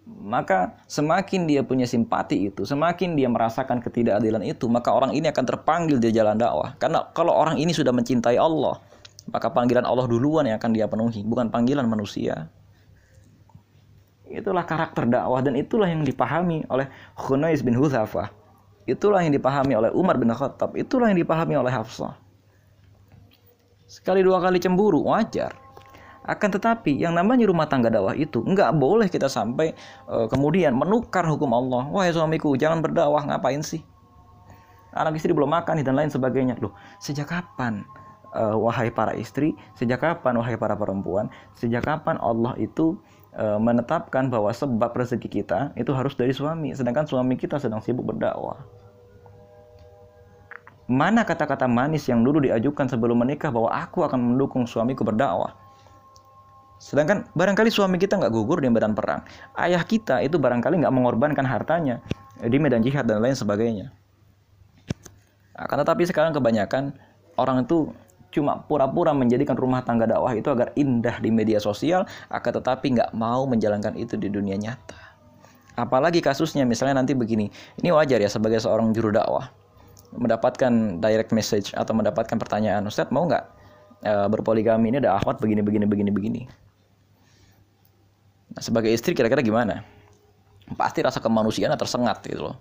[0.05, 5.45] Maka semakin dia punya simpati itu, semakin dia merasakan ketidakadilan itu, maka orang ini akan
[5.47, 6.78] terpanggil di jalan dakwah.
[6.78, 8.78] Karena kalau orang ini sudah mencintai Allah,
[9.26, 12.49] maka panggilan Allah duluan yang akan dia penuhi, bukan panggilan manusia.
[14.26, 18.30] Itulah karakter dakwah dan itulah yang dipahami oleh Khunais bin Hudzafah.
[18.86, 20.78] Itulah yang dipahami oleh Umar bin Khattab.
[20.78, 22.17] Itulah yang dipahami oleh Hafsah.
[23.86, 25.53] Sekali dua kali cemburu wajar.
[26.26, 29.78] Akan tetapi yang namanya rumah tangga dakwah itu nggak boleh kita sampai
[30.09, 31.86] uh, kemudian menukar hukum Allah.
[31.89, 33.82] Wahai suamiku jangan berdakwah ngapain sih?
[34.89, 36.57] Anak istri belum makan dan lain sebagainya.
[36.61, 37.86] Loh, sejak kapan
[38.36, 42.99] uh, wahai para istri, sejak kapan wahai para perempuan, sejak kapan Allah itu
[43.36, 48.07] e, menetapkan bahwa sebab rezeki kita itu harus dari suami, sedangkan suami kita sedang sibuk
[48.07, 48.63] berdakwah.
[50.86, 55.57] Mana kata-kata manis yang dulu diajukan sebelum menikah bahwa aku akan mendukung suamiku berdakwah?
[56.77, 59.25] Sedangkan barangkali suami kita nggak gugur di medan perang.
[59.57, 62.05] Ayah kita itu barangkali nggak mengorbankan hartanya
[62.38, 63.89] di medan jihad dan lain sebagainya.
[65.55, 66.93] Akan tetapi sekarang kebanyakan
[67.39, 67.89] orang itu
[68.36, 73.15] cuma pura-pura menjadikan rumah tangga dakwah itu agar indah di media sosial, akan tetapi nggak
[73.15, 74.99] mau menjalankan itu di dunia nyata.
[75.79, 77.47] Apalagi kasusnya misalnya nanti begini,
[77.79, 79.47] ini wajar ya sebagai seorang juru dakwah
[80.15, 83.43] mendapatkan direct message atau mendapatkan pertanyaan, Ustadz mau nggak
[84.03, 86.41] e, berpoligami ini ada akhwat begini begini begini begini.
[88.55, 89.83] Nah, sebagai istri kira-kira gimana?
[90.79, 92.55] Pasti rasa kemanusiaan tersengat gitu loh.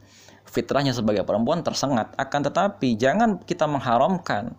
[0.44, 2.12] Fitrahnya sebagai perempuan tersengat.
[2.20, 4.52] Akan tetapi jangan kita mengharamkan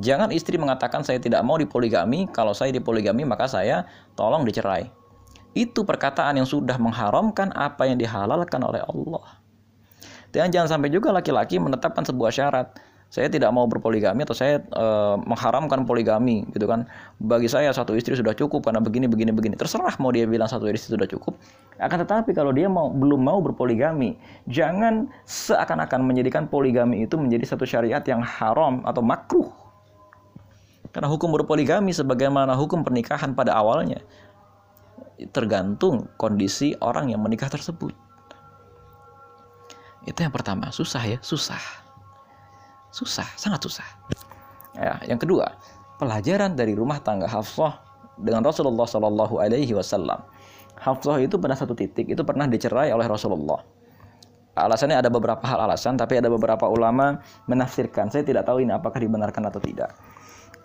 [0.00, 3.84] Jangan istri mengatakan saya tidak mau dipoligami, kalau saya dipoligami maka saya
[4.16, 4.88] tolong dicerai.
[5.52, 9.42] Itu perkataan yang sudah mengharamkan apa yang dihalalkan oleh Allah.
[10.32, 12.68] Dan jangan sampai juga laki-laki menetapkan sebuah syarat.
[13.12, 14.86] saya tidak mau berpoligami atau saya e,
[15.28, 16.88] mengharamkan poligami gitu kan
[17.20, 20.64] bagi saya satu istri sudah cukup karena begini begini begini terserah mau dia bilang satu
[20.72, 21.36] istri sudah cukup
[21.76, 24.16] akan tetapi kalau dia mau belum mau berpoligami
[24.48, 29.52] jangan seakan-akan menjadikan poligami itu menjadi satu syariat yang haram atau makruh
[30.92, 34.00] karena hukum berpoligami sebagaimana hukum pernikahan pada awalnya
[35.32, 37.92] tergantung kondisi orang yang menikah tersebut
[40.04, 41.82] itu yang pertama susah ya susah
[42.92, 43.88] Susah, sangat susah.
[44.76, 45.48] Ya, yang kedua,
[45.96, 47.80] pelajaran dari rumah tangga Hafsah
[48.20, 50.20] dengan Rasulullah Shallallahu Alaihi Wasallam.
[50.76, 53.64] Hafsah itu pada satu titik itu pernah dicerai oleh Rasulullah.
[54.52, 58.12] Alasannya ada beberapa hal alasan, tapi ada beberapa ulama menafsirkan.
[58.12, 59.96] Saya tidak tahu ini apakah dibenarkan atau tidak.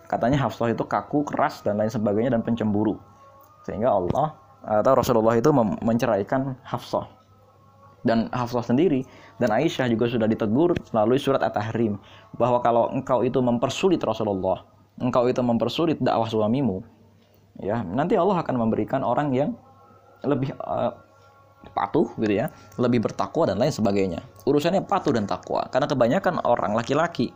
[0.08, 2.96] Katanya Hafsah itu kaku, keras dan lain sebagainya dan pencemburu.
[3.68, 4.32] Sehingga Allah
[4.64, 5.52] atau Rasulullah itu
[5.84, 7.18] menceraikan Hafsah
[8.06, 9.02] dan Hafsah sendiri
[9.36, 11.98] dan Aisyah juga sudah ditegur melalui surat At-Tahrim
[12.36, 14.64] bahwa kalau engkau itu mempersulit Rasulullah,
[14.98, 16.82] engkau itu mempersulit dakwah suamimu,
[17.62, 19.50] ya nanti Allah akan memberikan orang yang
[20.26, 20.94] lebih uh,
[21.74, 24.22] patuh gitu ya, lebih bertakwa dan lain sebagainya.
[24.46, 27.34] Urusannya patuh dan takwa karena kebanyakan orang laki-laki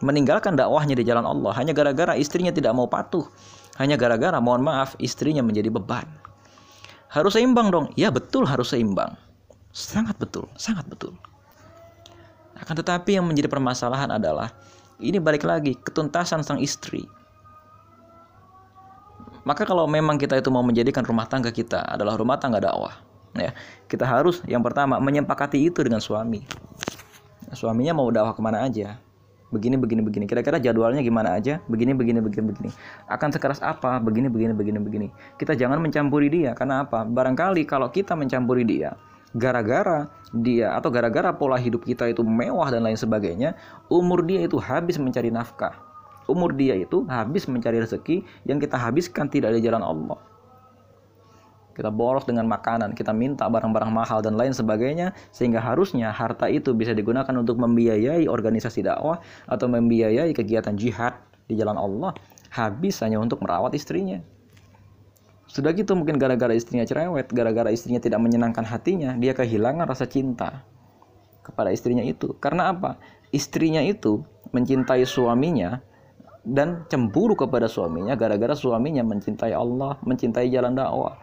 [0.00, 3.24] meninggalkan dakwahnya di jalan Allah hanya gara-gara istrinya tidak mau patuh,
[3.80, 6.08] hanya gara-gara mohon maaf istrinya menjadi beban.
[7.10, 7.90] Harus seimbang dong.
[7.98, 9.18] Ya betul harus seimbang
[9.70, 11.14] Sangat betul, sangat betul.
[12.58, 14.50] Akan tetapi yang menjadi permasalahan adalah
[14.98, 17.06] ini balik lagi ketuntasan sang istri.
[19.46, 22.92] Maka kalau memang kita itu mau menjadikan rumah tangga kita adalah rumah tangga dakwah,
[23.32, 23.56] ya
[23.88, 26.44] kita harus yang pertama menyempakati itu dengan suami.
[27.56, 29.00] Suaminya mau dakwah ke mana aja,
[29.50, 30.24] begini begini begini.
[30.30, 31.58] Kira-kira jadwalnya gimana aja?
[31.66, 32.70] Begini begini begini begini.
[33.10, 33.98] Akan sekeras apa?
[33.98, 35.06] Begini begini begini begini.
[35.36, 36.54] Kita jangan mencampuri dia.
[36.54, 37.02] Karena apa?
[37.02, 38.94] Barangkali kalau kita mencampuri dia
[39.30, 43.54] gara-gara dia atau gara-gara pola hidup kita itu mewah dan lain sebagainya,
[43.86, 45.74] umur dia itu habis mencari nafkah.
[46.30, 50.18] Umur dia itu habis mencari rezeki yang kita habiskan tidak di jalan Allah.
[51.80, 56.76] Kita boros dengan makanan, kita minta barang-barang mahal dan lain sebagainya sehingga harusnya harta itu
[56.76, 59.16] bisa digunakan untuk membiayai organisasi dakwah
[59.48, 61.16] atau membiayai kegiatan jihad
[61.48, 62.12] di jalan Allah,
[62.52, 64.20] habis hanya untuk merawat istrinya.
[65.48, 70.60] Sudah gitu mungkin gara-gara istrinya cerewet, gara-gara istrinya tidak menyenangkan hatinya, dia kehilangan rasa cinta
[71.40, 72.36] kepada istrinya itu.
[72.44, 73.00] Karena apa?
[73.32, 74.20] Istrinya itu
[74.52, 75.80] mencintai suaminya
[76.44, 81.16] dan cemburu kepada suaminya gara-gara suaminya mencintai Allah, mencintai jalan dakwah.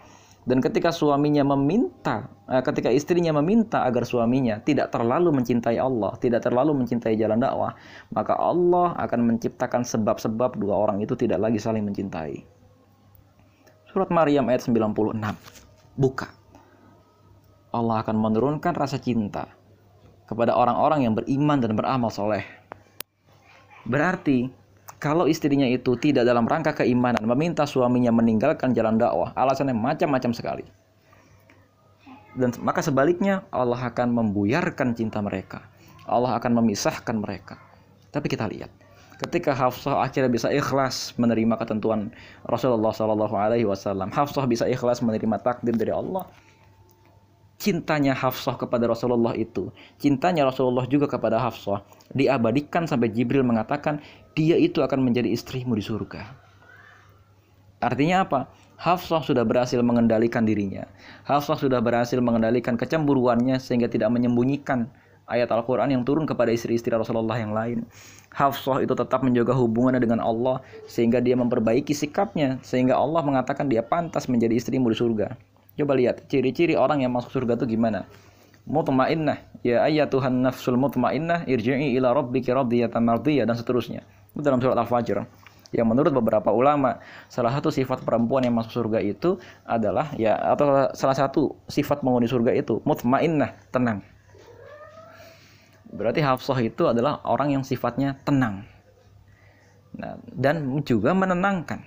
[0.47, 6.47] Dan ketika suaminya meminta, eh, ketika istrinya meminta agar suaminya tidak terlalu mencintai Allah, tidak
[6.47, 7.75] terlalu mencintai jalan dakwah,
[8.15, 12.47] maka Allah akan menciptakan sebab-sebab dua orang itu tidak lagi saling mencintai.
[13.91, 15.35] Surat Maryam ayat 96.
[15.99, 16.31] Buka.
[17.75, 19.51] Allah akan menurunkan rasa cinta
[20.31, 22.47] kepada orang-orang yang beriman dan beramal soleh.
[23.83, 24.47] Berarti,
[24.97, 30.65] kalau istrinya itu tidak dalam rangka keimanan, meminta suaminya meninggalkan jalan dakwah, alasannya macam-macam sekali.
[32.37, 35.65] Dan maka sebaliknya, Allah akan membuyarkan cinta mereka.
[36.05, 37.61] Allah akan memisahkan mereka.
[38.09, 38.69] Tapi kita lihat,
[39.21, 42.13] ketika Hafsah akhirnya bisa ikhlas menerima ketentuan
[42.45, 46.25] Rasulullah Shallallahu Alaihi Wasallam, Hafsah bisa ikhlas menerima takdir dari Allah.
[47.57, 51.81] Cintanya Hafsah kepada Rasulullah itu, cintanya Rasulullah juga kepada Hafsah,
[52.13, 53.97] diabadikan sampai Jibril mengatakan
[54.37, 56.37] dia itu akan menjadi istrimu di surga.
[57.81, 58.39] Artinya apa?
[58.77, 60.85] Hafsah sudah berhasil mengendalikan dirinya.
[61.25, 64.85] Hafsah sudah berhasil mengendalikan kecemburuannya sehingga tidak menyembunyikan
[65.25, 67.89] ayat Al-Quran yang turun kepada istri-istri Rasulullah yang lain.
[68.33, 73.81] Hafsah itu tetap menjaga hubungannya dengan Allah sehingga dia memperbaiki sikapnya sehingga Allah mengatakan dia
[73.81, 75.33] pantas menjadi istrimu di surga.
[75.77, 78.09] Coba lihat ciri-ciri orang yang masuk surga itu gimana.
[78.67, 84.03] Mutmainnah, ya Tuhan nafsul mutmainnah, irji'i ila rabbiki radiyatan mardiyah dan seterusnya.
[84.35, 85.23] Itu dalam surat Al-Fajr.
[85.71, 90.91] Yang menurut beberapa ulama, salah satu sifat perempuan yang masuk surga itu adalah ya atau
[90.95, 93.99] salah satu sifat penghuni surga itu mutmainnah, tenang
[95.93, 98.67] Berarti Hafsah itu adalah orang yang sifatnya tenang.
[99.95, 101.79] Nah, dan juga menenangkan.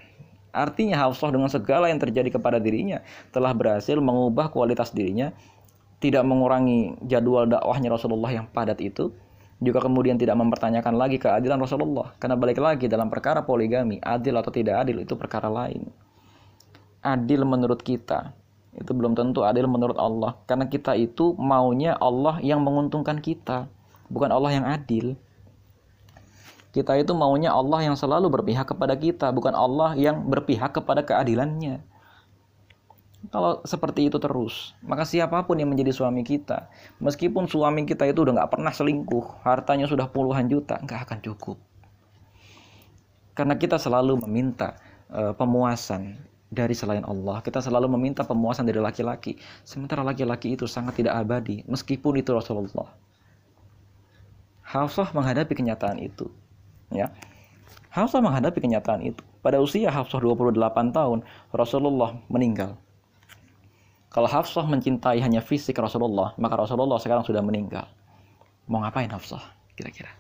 [0.51, 5.31] Artinya Hafsah dengan segala yang terjadi kepada dirinya telah berhasil mengubah kualitas dirinya,
[6.03, 9.15] tidak mengurangi jadwal dakwahnya Rasulullah yang padat itu,
[9.61, 12.17] juga kemudian tidak mempertanyakan lagi keadilan Rasulullah.
[12.17, 15.85] Karena balik lagi dalam perkara poligami, adil atau tidak adil itu perkara lain.
[17.05, 18.33] Adil menurut kita,
[18.77, 20.41] itu belum tentu adil menurut Allah.
[20.49, 23.69] Karena kita itu maunya Allah yang menguntungkan kita
[24.11, 25.15] bukan Allah yang adil.
[26.71, 31.83] Kita itu maunya Allah yang selalu berpihak kepada kita, bukan Allah yang berpihak kepada keadilannya.
[33.29, 36.73] Kalau seperti itu terus, maka siapa pun yang menjadi suami kita,
[37.05, 41.61] meskipun suami kita itu udah nggak pernah selingkuh, hartanya sudah puluhan juta, nggak akan cukup.
[43.37, 44.81] Karena kita selalu meminta
[45.13, 46.17] uh, pemuasan
[46.51, 47.45] dari selain Allah.
[47.45, 49.39] Kita selalu meminta pemuasan dari laki-laki.
[49.63, 52.91] Sementara laki-laki itu sangat tidak abadi, meskipun itu Rasulullah.
[54.65, 56.31] Hafsah menghadapi kenyataan itu.
[56.91, 57.11] Ya.
[57.91, 59.23] Hafsah menghadapi kenyataan itu.
[59.43, 60.55] Pada usia Hafsah 28
[60.95, 62.79] tahun, Rasulullah meninggal.
[64.11, 67.87] Kalau Hafsah mencintai hanya fisik Rasulullah, maka Rasulullah sekarang sudah meninggal.
[68.71, 69.43] Mau ngapain Hafsah
[69.75, 70.11] kira-kira?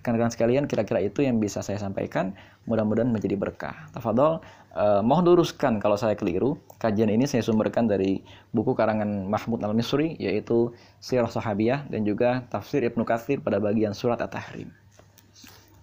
[0.00, 2.32] Karena sekalian, kira-kira itu yang bisa saya sampaikan.
[2.64, 3.92] Mudah-mudahan menjadi berkah.
[3.92, 4.40] Tafadol,
[4.72, 6.56] eh, mohon luruskan kalau saya keliru.
[6.80, 8.24] Kajian ini saya sumberkan dari
[8.56, 10.72] buku karangan Mahmud Al-Misri, yaitu
[11.04, 14.79] Sirah Sahabiyah dan juga Tafsir Ibnu Katsir pada bagian surat At-Tahrim.